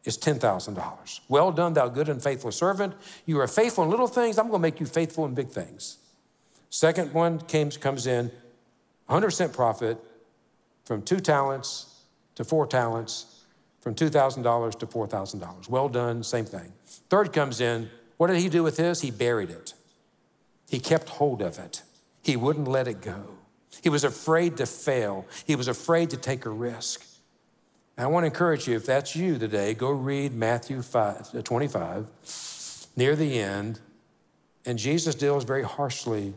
is 0.06 0.18
$10,000. 0.18 1.20
Well 1.30 1.52
done, 1.52 1.74
thou 1.74 1.88
good 1.88 2.10
and 2.10 2.22
faithful 2.22 2.52
servant. 2.52 2.96
You 3.28 3.40
are 3.40 3.48
faithful 3.48 3.84
in 3.84 3.92
little 3.92 4.08
things, 4.08 4.40
I'm 4.40 4.48
going 4.48 4.60
to 4.60 4.60
make 4.60 4.80
you 4.80 4.88
faithful 4.88 5.26
in 5.26 5.36
big 5.36 5.50
things. 5.50 5.98
Second 6.72 7.14
one 7.14 7.40
came, 7.40 7.70
comes 7.70 8.08
in, 8.08 8.32
100% 9.08 9.54
profit 9.54 10.00
from 10.86 11.04
two 11.04 11.20
talents 11.20 12.02
to 12.36 12.44
four 12.44 12.66
talents, 12.66 13.44
from 13.82 13.94
$2,000 13.94 14.80
to 14.80 14.88
$4,000. 14.88 15.70
Well 15.70 15.90
done, 15.90 16.24
same 16.24 16.46
thing. 16.46 16.72
Third 17.10 17.34
comes 17.34 17.62
in, 17.62 17.90
what 18.18 18.28
did 18.28 18.38
he 18.38 18.50
do 18.50 18.64
with 18.64 18.78
his? 18.78 19.02
He 19.02 19.12
buried 19.12 19.50
it. 19.50 19.74
He 20.70 20.80
kept 20.80 21.10
hold 21.10 21.42
of 21.42 21.60
it. 21.60 21.84
He 22.24 22.36
wouldn't 22.36 22.68
let 22.68 22.88
it 22.88 23.02
go. 23.02 23.41
He 23.82 23.90
was 23.90 24.04
afraid 24.04 24.58
to 24.58 24.66
fail. 24.66 25.26
He 25.46 25.56
was 25.56 25.68
afraid 25.68 26.10
to 26.10 26.18
take 26.18 26.46
a 26.46 26.50
risk. 26.50 27.06
And 27.98 28.06
I 28.06 28.10
want 28.10 28.24
to 28.24 28.28
encourage 28.28 28.68
you, 28.68 28.76
if 28.76 28.86
that's 28.86 29.16
you 29.16 29.38
today, 29.38 29.74
go 29.74 29.92
read 29.92 30.34
Matthew 30.34 30.82
5, 30.82 31.36
uh, 31.36 31.42
25 31.42 32.08
near 32.96 33.16
the 33.16 33.40
end. 33.40 33.80
And 34.66 34.78
Jesus 34.78 35.16
deals 35.16 35.44
very 35.44 35.64
harshly 35.64 36.34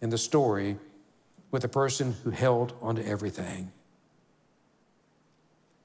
in 0.00 0.10
the 0.10 0.18
story 0.18 0.76
with 1.50 1.64
a 1.64 1.68
person 1.68 2.14
who 2.24 2.30
held 2.30 2.72
onto 2.80 3.02
everything. 3.02 3.72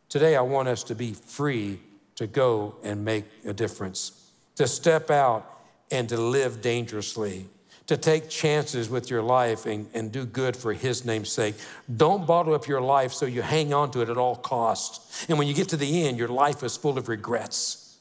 Today, 0.09 0.35
I 0.35 0.41
want 0.41 0.67
us 0.67 0.83
to 0.83 0.95
be 0.95 1.13
free 1.13 1.79
to 2.15 2.27
go 2.27 2.75
and 2.83 3.05
make 3.05 3.25
a 3.45 3.53
difference, 3.53 4.31
to 4.55 4.67
step 4.67 5.09
out 5.09 5.59
and 5.89 6.07
to 6.09 6.17
live 6.17 6.61
dangerously 6.61 7.47
to 7.87 7.97
take 7.97 8.29
chances 8.29 8.89
with 8.89 9.09
your 9.09 9.21
life 9.21 9.65
and, 9.65 9.87
and 9.93 10.11
do 10.11 10.25
good 10.25 10.55
for 10.55 10.73
His 10.73 11.03
name's 11.03 11.31
sake. 11.31 11.55
Don't 11.93 12.25
bottle 12.25 12.53
up 12.53 12.67
your 12.67 12.81
life 12.81 13.11
so 13.11 13.25
you 13.25 13.41
hang 13.41 13.73
on 13.73 13.91
to 13.91 14.01
it 14.01 14.09
at 14.09 14.17
all 14.17 14.35
costs. 14.35 15.25
And 15.27 15.37
when 15.37 15.47
you 15.47 15.53
get 15.53 15.69
to 15.69 15.77
the 15.77 16.07
end, 16.07 16.17
your 16.17 16.27
life 16.27 16.63
is 16.63 16.77
full 16.77 16.97
of 16.97 17.09
regrets. 17.09 17.97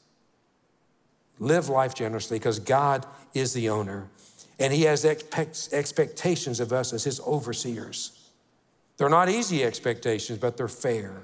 Live 1.39 1.69
life 1.69 1.93
generously 1.95 2.37
because 2.37 2.59
God 2.59 3.05
is 3.33 3.53
the 3.53 3.69
owner 3.69 4.07
and 4.59 4.71
He 4.71 4.83
has 4.83 5.03
expect, 5.03 5.69
expectations 5.73 6.59
of 6.59 6.71
us 6.71 6.93
as 6.93 7.03
His 7.03 7.19
overseers. 7.21 8.29
They're 8.97 9.09
not 9.09 9.27
easy 9.29 9.63
expectations, 9.63 10.37
but 10.37 10.55
they're 10.55 10.67
fair. 10.67 11.23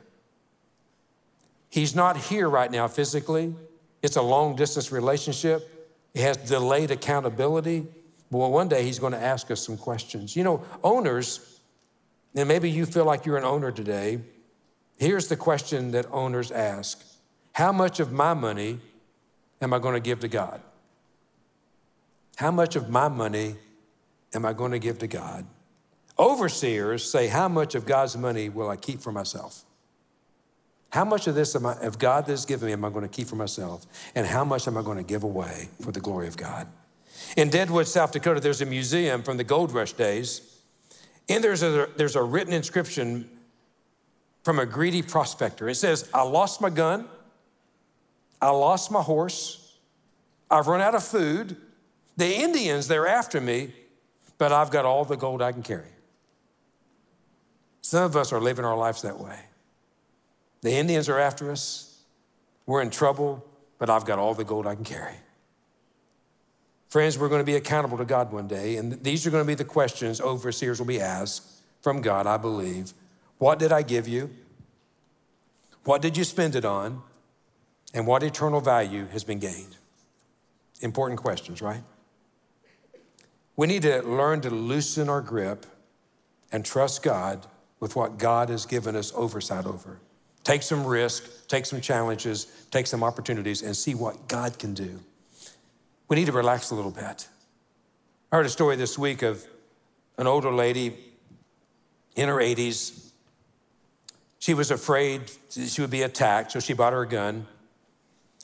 He's 1.70 1.94
not 1.96 2.18
here 2.18 2.50
right 2.50 2.72
now 2.72 2.88
physically. 2.88 3.54
It's 4.02 4.16
a 4.16 4.22
long 4.22 4.56
distance 4.56 4.92
relationship. 4.92 5.90
It 6.16 6.22
has 6.22 6.38
delayed 6.38 6.90
accountability. 6.90 7.86
Well, 8.30 8.52
one 8.52 8.68
day 8.68 8.84
he's 8.84 9.00
going 9.00 9.14
to 9.14 9.22
ask 9.22 9.50
us 9.52 9.66
some 9.66 9.78
questions. 9.78 10.36
You 10.36 10.44
know, 10.44 10.64
owners, 10.84 11.60
and 12.36 12.48
maybe 12.48 12.70
you 12.70 12.86
feel 12.86 13.06
like 13.06 13.26
you're 13.26 13.38
an 13.38 13.46
owner 13.46 13.72
today. 13.72 14.20
Here's 14.98 15.28
the 15.28 15.38
question 15.38 15.92
that 15.92 16.06
owners 16.12 16.52
ask 16.52 17.04
How 17.54 17.72
much 17.72 18.00
of 18.00 18.12
my 18.12 18.34
money 18.34 18.80
am 19.62 19.74
I 19.74 19.80
going 19.80 19.94
to 19.94 20.00
give 20.00 20.20
to 20.22 20.28
God? 20.28 20.62
How 22.38 22.52
much 22.52 22.76
of 22.76 22.90
my 22.90 23.08
money 23.08 23.56
am 24.34 24.46
I 24.46 24.54
going 24.54 24.72
to 24.72 24.80
give 24.80 25.00
to 25.00 25.08
God? 25.08 25.46
Overseers 26.20 27.10
say, 27.10 27.28
How 27.28 27.48
much 27.48 27.76
of 27.76 27.86
God's 27.86 28.18
money 28.18 28.50
will 28.50 28.70
I 28.70 28.76
keep 28.76 29.02
for 29.02 29.12
myself? 29.12 29.64
How 30.90 31.06
much 31.06 31.28
of 31.28 31.36
this 31.36 31.56
am 31.56 31.66
I, 31.66 31.74
of 31.82 32.00
God 32.00 32.26
that's 32.26 32.46
given 32.46 32.68
me 32.68 32.74
am 32.74 32.86
I 32.86 32.90
going 32.90 33.04
to 33.04 33.10
keep 33.10 33.28
for 33.28 33.36
myself? 33.36 33.86
And 34.16 34.26
how 34.26 34.46
much 34.46 34.68
am 34.68 34.78
I 34.78 34.82
going 34.82 34.98
to 34.98 35.04
give 35.04 35.24
away 35.24 35.70
for 35.82 35.92
the 35.92 36.00
glory 36.00 36.28
of 36.28 36.38
God? 36.38 36.68
In 37.36 37.50
Deadwood, 37.50 37.88
South 37.88 38.12
Dakota, 38.12 38.40
there's 38.40 38.62
a 38.62 38.66
museum 38.66 39.24
from 39.24 39.38
the 39.38 39.44
gold 39.44 39.72
rush 39.72 39.94
days. 39.94 40.58
And 41.30 41.44
there's 41.44 41.64
a, 41.64 41.90
there's 41.98 42.16
a 42.16 42.24
written 42.24 42.54
inscription 42.54 43.30
from 44.44 44.60
a 44.60 44.66
greedy 44.66 45.02
prospector. 45.02 45.68
It 45.68 45.76
says, 45.76 46.10
I 46.14 46.22
lost 46.22 46.62
my 46.62 46.70
gun, 46.70 47.08
I 48.42 48.50
lost 48.52 48.92
my 48.92 49.02
horse, 49.02 49.78
I've 50.50 50.68
run 50.68 50.80
out 50.80 50.96
of 50.96 51.04
food. 51.04 51.58
The 52.16 52.34
Indians, 52.34 52.88
they're 52.88 53.08
after 53.08 53.42
me, 53.42 53.74
but 54.38 54.52
I've 54.52 54.72
got 54.72 54.86
all 54.86 55.04
the 55.04 55.18
gold 55.18 55.42
I 55.42 55.52
can 55.52 55.64
carry. 55.64 55.90
Some 57.82 58.04
of 58.04 58.16
us 58.16 58.32
are 58.32 58.40
living 58.40 58.66
our 58.66 58.78
lives 58.78 59.02
that 59.02 59.20
way. 59.20 59.40
The 60.62 60.72
Indians 60.72 61.10
are 61.10 61.20
after 61.20 61.52
us, 61.52 62.02
we're 62.66 62.82
in 62.82 62.90
trouble, 62.90 63.46
but 63.78 63.90
I've 63.90 64.06
got 64.06 64.18
all 64.18 64.34
the 64.34 64.44
gold 64.44 64.66
I 64.66 64.76
can 64.76 64.84
carry. 64.84 65.16
Friends, 66.90 67.18
we're 67.18 67.30
going 67.30 67.42
to 67.42 67.46
be 67.46 67.56
accountable 67.56 67.98
to 67.98 68.06
God 68.06 68.32
one 68.32 68.48
day, 68.48 68.78
and 68.78 69.04
these 69.04 69.28
are 69.28 69.30
going 69.30 69.44
to 69.44 69.48
be 69.48 69.56
the 69.56 69.66
questions 69.66 70.22
overseers 70.22 70.80
will 70.80 70.88
be 70.88 71.02
asked 71.02 71.62
from 71.82 72.02
God, 72.02 72.26
I 72.26 72.38
believe. 72.38 72.94
What 73.40 73.60
did 73.60 73.72
I 73.72 73.82
give 73.82 74.08
you? 74.08 74.30
What 75.84 76.02
did 76.02 76.18
you 76.18 76.24
spend 76.24 76.56
it 76.56 76.66
on? 76.66 77.02
And 77.94 78.08
what 78.08 78.24
eternal 78.24 78.62
value 78.62 79.06
has 79.08 79.24
been 79.24 79.40
gained? 79.40 79.76
Important 80.82 81.20
questions, 81.20 81.62
right? 81.62 81.84
We 83.56 83.68
need 83.68 83.82
to 83.82 84.02
learn 84.02 84.42
to 84.42 84.50
loosen 84.50 85.10
our 85.10 85.22
grip 85.22 85.66
and 86.52 86.64
trust 86.64 87.04
God 87.04 87.48
with 87.80 87.96
what 87.96 88.18
God 88.18 88.50
has 88.50 88.66
given 88.66 88.96
us 88.96 89.12
oversight 89.16 89.66
over. 89.66 90.00
Take 90.44 90.62
some 90.64 90.86
risk, 90.86 91.48
take 91.48 91.66
some 91.66 91.82
challenges, 91.82 92.46
take 92.72 92.88
some 92.88 93.04
opportunities, 93.04 93.62
and 93.62 93.76
see 93.76 93.96
what 93.96 94.28
God 94.28 94.58
can 94.58 94.74
do. 94.74 95.00
We 96.08 96.16
need 96.16 96.26
to 96.26 96.32
relax 96.32 96.72
a 96.72 96.76
little 96.76 96.92
bit. 96.92 97.28
I 98.32 98.38
heard 98.38 98.46
a 98.46 98.50
story 98.50 98.76
this 98.76 98.98
week 98.98 99.22
of 99.24 99.46
an 100.18 100.28
older 100.28 100.52
lady 100.52 100.96
in 102.16 102.30
her 102.30 102.36
80s. 102.36 103.12
She 104.40 104.54
was 104.54 104.72
afraid 104.72 105.24
she 105.50 105.82
would 105.82 105.90
be 105.90 106.04
attacked, 106.04 106.54
so 106.54 106.60
she 106.60 106.74
bought 106.74 106.94
her 106.94 107.02
a 107.02 107.08
gun. 107.08 107.48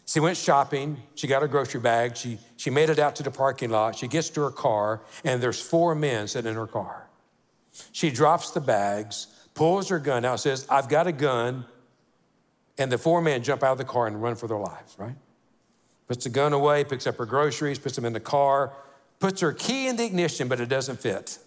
She 0.06 0.20
went 0.20 0.38
shopping. 0.38 1.02
She 1.16 1.28
got 1.28 1.42
her 1.42 1.48
grocery 1.48 1.80
bag. 1.80 2.18
She, 2.18 2.38
she 2.58 2.70
made 2.70 2.90
it 2.90 3.00
out 3.00 3.16
to 3.18 3.24
the 3.24 3.32
parking 3.32 3.70
lot. 3.70 3.96
She 3.96 4.08
gets 4.08 4.30
to 4.32 4.42
her 4.42 4.52
car, 4.52 5.02
and 5.24 5.42
there's 5.42 5.62
four 5.62 5.96
men 5.96 6.28
sitting 6.28 6.52
in 6.52 6.58
her 6.58 6.68
car. 6.68 7.08
She 7.92 8.12
drops 8.12 8.52
the 8.52 8.62
bags, 8.62 9.28
pulls 9.54 9.90
her 9.90 10.00
gun 10.00 10.26
out, 10.26 10.40
says, 10.40 10.68
I've 10.70 10.90
got 10.90 11.08
a 11.08 11.12
gun. 11.12 11.66
And 12.78 12.92
the 12.92 12.98
four 12.98 13.22
men 13.22 13.44
jump 13.44 13.64
out 13.64 13.74
of 13.74 13.78
the 13.78 13.86
car 13.86 14.08
and 14.08 14.22
run 14.22 14.36
for 14.36 14.48
their 14.48 14.58
lives, 14.58 14.96
right? 14.98 15.16
Puts 16.14 16.26
the 16.26 16.30
gun 16.30 16.54
away, 16.54 16.84
picks 16.84 17.08
up 17.08 17.18
her 17.18 17.26
groceries, 17.26 17.80
puts 17.80 17.96
them 17.96 18.06
in 18.06 18.14
the 18.14 18.20
car, 18.20 18.72
puts 19.20 19.42
her 19.42 19.52
key 19.52 19.88
in 19.88 19.96
the 19.96 20.06
ignition, 20.06 20.48
but 20.48 20.60
it 20.60 20.70
doesn't 20.70 21.00
fit. 21.00 21.40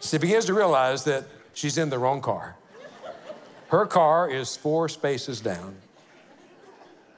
She 0.00 0.18
begins 0.18 0.46
to 0.46 0.54
realize 0.54 1.04
that 1.04 1.26
she's 1.54 1.78
in 1.78 1.88
the 1.88 2.00
wrong 2.00 2.20
car. 2.20 2.56
Her 3.68 3.86
car 3.86 4.28
is 4.28 4.56
four 4.56 4.88
spaces 4.88 5.40
down. 5.40 5.76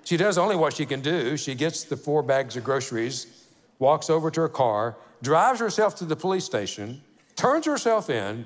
She 0.04 0.18
does 0.18 0.36
only 0.36 0.56
what 0.56 0.74
she 0.74 0.84
can 0.84 1.00
do. 1.00 1.38
She 1.38 1.54
gets 1.54 1.84
the 1.84 1.96
four 1.96 2.22
bags 2.22 2.54
of 2.54 2.64
groceries, 2.64 3.46
walks 3.78 4.10
over 4.10 4.30
to 4.30 4.42
her 4.42 4.48
car, 4.50 4.94
drives 5.22 5.58
herself 5.58 5.94
to 5.96 6.04
the 6.04 6.16
police 6.16 6.44
station, 6.44 7.00
turns 7.34 7.64
herself 7.64 8.10
in, 8.10 8.44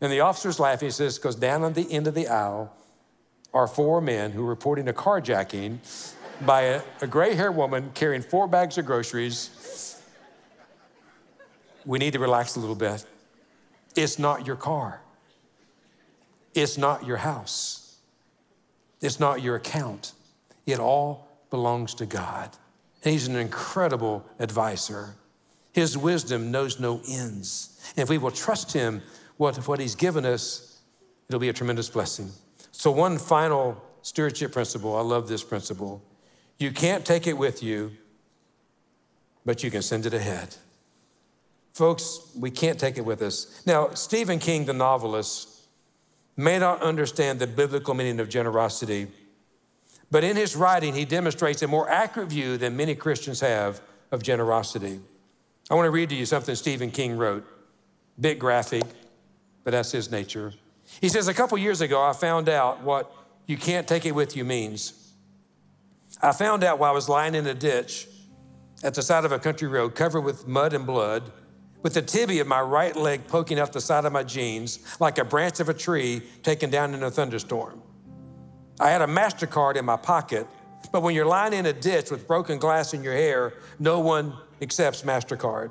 and 0.00 0.12
the 0.12 0.20
officer's 0.20 0.60
laughing. 0.60 0.86
He 0.86 0.92
says, 0.92 1.18
goes 1.18 1.34
down 1.34 1.64
on 1.64 1.72
the 1.72 1.90
end 1.90 2.06
of 2.06 2.14
the 2.14 2.28
aisle, 2.28 2.72
are 3.52 3.66
four 3.66 4.00
men 4.00 4.30
who 4.32 4.44
are 4.44 4.48
reporting 4.48 4.88
a 4.88 4.92
carjacking 4.92 5.78
by 6.40 6.62
a, 6.62 6.82
a 7.00 7.06
gray 7.06 7.34
haired 7.34 7.56
woman 7.56 7.90
carrying 7.94 8.22
four 8.22 8.46
bags 8.46 8.78
of 8.78 8.86
groceries. 8.86 10.00
We 11.84 11.98
need 11.98 12.12
to 12.12 12.18
relax 12.18 12.56
a 12.56 12.60
little 12.60 12.74
bit. 12.74 13.04
It's 13.96 14.18
not 14.18 14.46
your 14.46 14.56
car, 14.56 15.00
it's 16.54 16.78
not 16.78 17.06
your 17.06 17.18
house, 17.18 17.98
it's 19.00 19.18
not 19.18 19.42
your 19.42 19.56
account. 19.56 20.12
It 20.66 20.78
all 20.78 21.26
belongs 21.48 21.94
to 21.94 22.06
God. 22.06 22.50
And 23.02 23.12
He's 23.12 23.26
an 23.26 23.34
incredible 23.34 24.24
advisor. 24.38 25.16
His 25.72 25.96
wisdom 25.96 26.50
knows 26.50 26.78
no 26.78 27.00
ends. 27.08 27.80
And 27.96 28.02
if 28.02 28.08
we 28.08 28.18
will 28.18 28.30
trust 28.30 28.72
Him, 28.72 29.02
what, 29.36 29.56
what 29.66 29.80
He's 29.80 29.94
given 29.94 30.24
us, 30.24 30.80
it'll 31.28 31.40
be 31.40 31.48
a 31.48 31.52
tremendous 31.52 31.88
blessing. 31.88 32.30
So, 32.80 32.90
one 32.90 33.18
final 33.18 33.76
stewardship 34.00 34.52
principle 34.52 34.96
I 34.96 35.02
love 35.02 35.28
this 35.28 35.44
principle. 35.44 36.02
You 36.58 36.70
can't 36.70 37.04
take 37.04 37.26
it 37.26 37.36
with 37.36 37.62
you, 37.62 37.92
but 39.44 39.62
you 39.62 39.70
can 39.70 39.82
send 39.82 40.06
it 40.06 40.14
ahead. 40.14 40.56
Folks, 41.74 42.20
we 42.34 42.50
can't 42.50 42.80
take 42.80 42.96
it 42.96 43.04
with 43.04 43.20
us. 43.20 43.62
Now, 43.66 43.90
Stephen 43.90 44.38
King, 44.38 44.64
the 44.64 44.72
novelist, 44.72 45.66
may 46.38 46.58
not 46.58 46.80
understand 46.80 47.38
the 47.38 47.46
biblical 47.46 47.92
meaning 47.92 48.18
of 48.18 48.30
generosity, 48.30 49.08
but 50.10 50.24
in 50.24 50.36
his 50.36 50.56
writing, 50.56 50.94
he 50.94 51.04
demonstrates 51.04 51.60
a 51.60 51.68
more 51.68 51.86
accurate 51.86 52.30
view 52.30 52.56
than 52.56 52.78
many 52.78 52.94
Christians 52.94 53.40
have 53.40 53.82
of 54.10 54.22
generosity. 54.22 55.00
I 55.70 55.74
want 55.74 55.84
to 55.84 55.90
read 55.90 56.08
to 56.08 56.14
you 56.14 56.24
something 56.24 56.54
Stephen 56.54 56.90
King 56.90 57.18
wrote. 57.18 57.46
Bit 58.18 58.38
graphic, 58.38 58.84
but 59.64 59.72
that's 59.72 59.92
his 59.92 60.10
nature. 60.10 60.54
He 61.00 61.08
says, 61.08 61.28
A 61.28 61.34
couple 61.34 61.58
years 61.58 61.80
ago, 61.80 62.02
I 62.02 62.12
found 62.12 62.48
out 62.48 62.82
what 62.82 63.12
you 63.46 63.56
can't 63.56 63.86
take 63.86 64.06
it 64.06 64.14
with 64.14 64.36
you 64.36 64.44
means. 64.44 65.12
I 66.22 66.32
found 66.32 66.64
out 66.64 66.78
while 66.78 66.90
I 66.90 66.94
was 66.94 67.08
lying 67.08 67.34
in 67.34 67.46
a 67.46 67.54
ditch 67.54 68.06
at 68.82 68.94
the 68.94 69.02
side 69.02 69.24
of 69.24 69.32
a 69.32 69.38
country 69.38 69.68
road 69.68 69.94
covered 69.94 70.22
with 70.22 70.46
mud 70.46 70.72
and 70.72 70.86
blood, 70.86 71.32
with 71.82 71.94
the 71.94 72.02
tibia 72.02 72.42
of 72.42 72.46
my 72.46 72.60
right 72.60 72.94
leg 72.94 73.26
poking 73.26 73.58
out 73.58 73.72
the 73.72 73.80
side 73.80 74.04
of 74.04 74.12
my 74.12 74.22
jeans 74.22 74.80
like 75.00 75.18
a 75.18 75.24
branch 75.24 75.60
of 75.60 75.68
a 75.68 75.74
tree 75.74 76.22
taken 76.42 76.70
down 76.70 76.94
in 76.94 77.02
a 77.02 77.10
thunderstorm. 77.10 77.82
I 78.78 78.90
had 78.90 79.02
a 79.02 79.06
MasterCard 79.06 79.76
in 79.76 79.84
my 79.84 79.96
pocket, 79.96 80.46
but 80.92 81.02
when 81.02 81.14
you're 81.14 81.26
lying 81.26 81.52
in 81.52 81.66
a 81.66 81.72
ditch 81.72 82.10
with 82.10 82.26
broken 82.26 82.58
glass 82.58 82.94
in 82.94 83.02
your 83.02 83.14
hair, 83.14 83.54
no 83.78 84.00
one 84.00 84.34
accepts 84.60 85.02
MasterCard. 85.02 85.70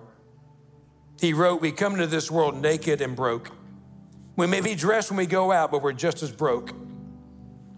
He 1.19 1.33
wrote, 1.33 1.61
We 1.61 1.71
come 1.71 1.93
into 1.93 2.07
this 2.07 2.31
world 2.31 2.59
naked 2.59 3.01
and 3.01 3.15
broke. 3.15 3.51
We 4.39 4.47
may 4.47 4.61
be 4.61 4.73
dressed 4.73 5.11
when 5.11 5.17
we 5.17 5.25
go 5.25 5.51
out, 5.51 5.69
but 5.69 5.81
we're 5.81 5.91
just 5.91 6.23
as 6.23 6.31
broke. 6.31 6.73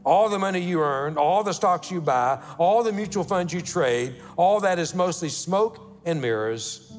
All 0.06 0.30
the 0.30 0.38
money 0.38 0.60
you 0.60 0.80
earn, 0.80 1.17
all 1.17 1.43
the 1.43 1.54
stocks 1.54 1.89
you 1.89 2.02
buy, 2.02 2.39
all 2.60 2.84
the 2.84 2.91
mutual 2.91 3.24
funds 3.24 3.52
you 3.52 3.62
trade, 3.62 4.17
all 4.38 4.60
that 4.60 4.78
is 4.78 4.93
mostly 4.93 5.30
smoke 5.30 6.00
and 6.06 6.21
mirrors. 6.21 6.93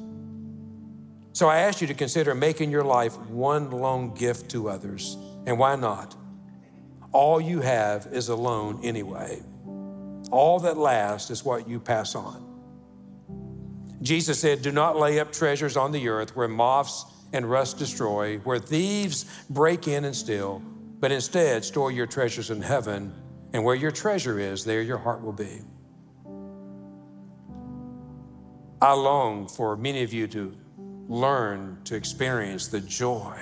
So 1.31 1.47
I 1.47 1.59
ask 1.59 1.79
you 1.79 1.87
to 1.87 1.93
consider 1.93 2.35
making 2.35 2.71
your 2.71 2.83
life 2.83 3.17
one 3.29 3.71
long 3.71 4.13
gift 4.13 4.51
to 4.51 4.67
others. 4.67 5.15
And 5.45 5.57
why 5.57 5.77
not? 5.77 6.13
All 7.13 7.39
you 7.39 7.61
have 7.61 8.07
is 8.11 8.27
a 8.27 8.35
loan 8.35 8.81
anyway. 8.83 9.41
All 10.29 10.59
that 10.59 10.75
lasts 10.75 11.31
is 11.31 11.45
what 11.45 11.69
you 11.69 11.79
pass 11.79 12.15
on. 12.15 12.45
Jesus 14.01 14.41
said, 14.41 14.61
Do 14.61 14.73
not 14.73 14.97
lay 14.97 15.21
up 15.21 15.31
treasures 15.31 15.77
on 15.77 15.93
the 15.93 16.09
earth 16.09 16.35
where 16.35 16.49
moths 16.49 17.05
and 17.33 17.49
rust 17.49 17.77
destroy, 17.77 18.37
where 18.39 18.59
thieves 18.59 19.25
break 19.49 19.87
in 19.87 20.05
and 20.05 20.15
steal, 20.15 20.61
but 20.99 21.11
instead 21.11 21.65
store 21.65 21.91
your 21.91 22.07
treasures 22.07 22.49
in 22.49 22.61
heaven, 22.61 23.13
and 23.51 23.63
where 23.63 23.75
your 23.75 23.91
treasure 23.91 24.39
is, 24.39 24.63
there 24.63 24.81
your 24.81 24.97
heart 24.97 25.21
will 25.21 25.33
be. 25.33 25.61
I 28.81 28.93
long 28.93 29.47
for 29.47 29.75
many 29.75 30.03
of 30.03 30.13
you 30.13 30.27
to 30.27 30.55
learn 31.07 31.79
to 31.85 31.95
experience 31.95 32.67
the 32.67 32.81
joy, 32.81 33.37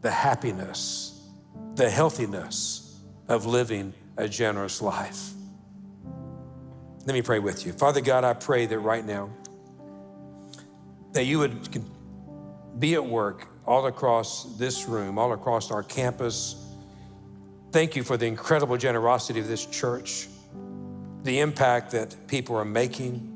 the 0.00 0.10
happiness, 0.10 1.28
the 1.74 1.90
healthiness 1.90 3.00
of 3.28 3.46
living 3.46 3.94
a 4.16 4.28
generous 4.28 4.82
life. 4.82 5.30
Let 7.06 7.14
me 7.14 7.22
pray 7.22 7.38
with 7.38 7.64
you. 7.64 7.72
Father 7.72 8.00
God, 8.00 8.24
I 8.24 8.34
pray 8.34 8.66
that 8.66 8.78
right 8.78 9.04
now, 9.04 9.30
that 11.12 11.24
you 11.24 11.38
would 11.38 11.68
be 12.78 12.94
at 12.94 13.04
work 13.04 13.48
all 13.66 13.86
across 13.86 14.56
this 14.56 14.86
room, 14.86 15.18
all 15.18 15.32
across 15.32 15.70
our 15.70 15.82
campus. 15.82 16.56
Thank 17.72 17.96
you 17.96 18.02
for 18.02 18.16
the 18.16 18.26
incredible 18.26 18.76
generosity 18.76 19.40
of 19.40 19.48
this 19.48 19.66
church. 19.66 20.28
the 21.22 21.40
impact 21.40 21.90
that 21.92 22.16
people 22.28 22.56
are 22.56 22.64
making 22.64 23.26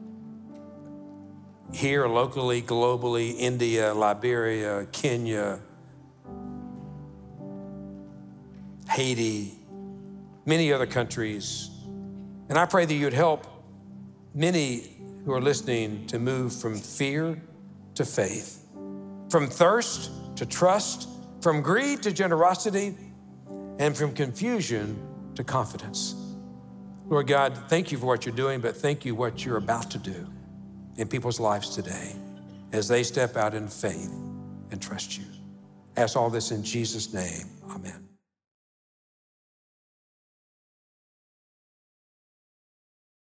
here 1.73 2.07
locally, 2.07 2.63
globally, 2.63 3.35
India, 3.39 3.93
Liberia, 3.93 4.87
Kenya, 4.93 5.61
Haiti, 8.89 9.55
many 10.47 10.73
other 10.73 10.87
countries. 10.87 11.71
And 12.49 12.59
I 12.59 12.67
pray 12.67 12.85
that 12.85 12.95
you'd 12.95 13.13
help 13.13 13.47
many 14.35 14.97
who 15.25 15.33
are 15.33 15.41
listening 15.41 16.07
to 16.09 16.19
move 16.19 16.55
from 16.55 16.77
fear 16.77 17.43
to 17.95 18.05
faith, 18.05 18.67
from 19.31 19.47
thirst 19.47 20.11
to 20.37 20.47
trust, 20.47 21.09
from 21.41 21.63
greed 21.63 22.03
to 22.03 22.13
generosity, 22.13 22.97
and 23.79 23.97
from 23.97 24.13
confusion 24.13 24.99
to 25.35 25.45
confidence. 25.45 26.15
Lord 27.07 27.27
God, 27.27 27.59
thank 27.69 27.93
you 27.93 27.99
for 27.99 28.07
what 28.07 28.25
you're 28.25 28.35
doing, 28.35 28.61
but 28.61 28.77
thank 28.77 29.05
you 29.05 29.15
what 29.15 29.45
you're 29.45 29.59
about 29.59 29.91
to 29.91 29.99
do 29.99 30.27
in 30.97 31.09
people's 31.09 31.39
lives 31.39 31.75
today 31.75 32.13
as 32.73 32.89
they 32.89 33.03
step 33.03 33.37
out 33.37 33.55
in 33.55 33.69
faith 33.69 34.13
and 34.71 34.81
trust 34.81 35.19
you. 35.19 35.25
Ask 35.97 36.17
all 36.17 36.31
this 36.31 36.51
in 36.51 36.63
Jesus' 36.65 37.13
name. 37.13 37.47
Amen. 37.71 38.04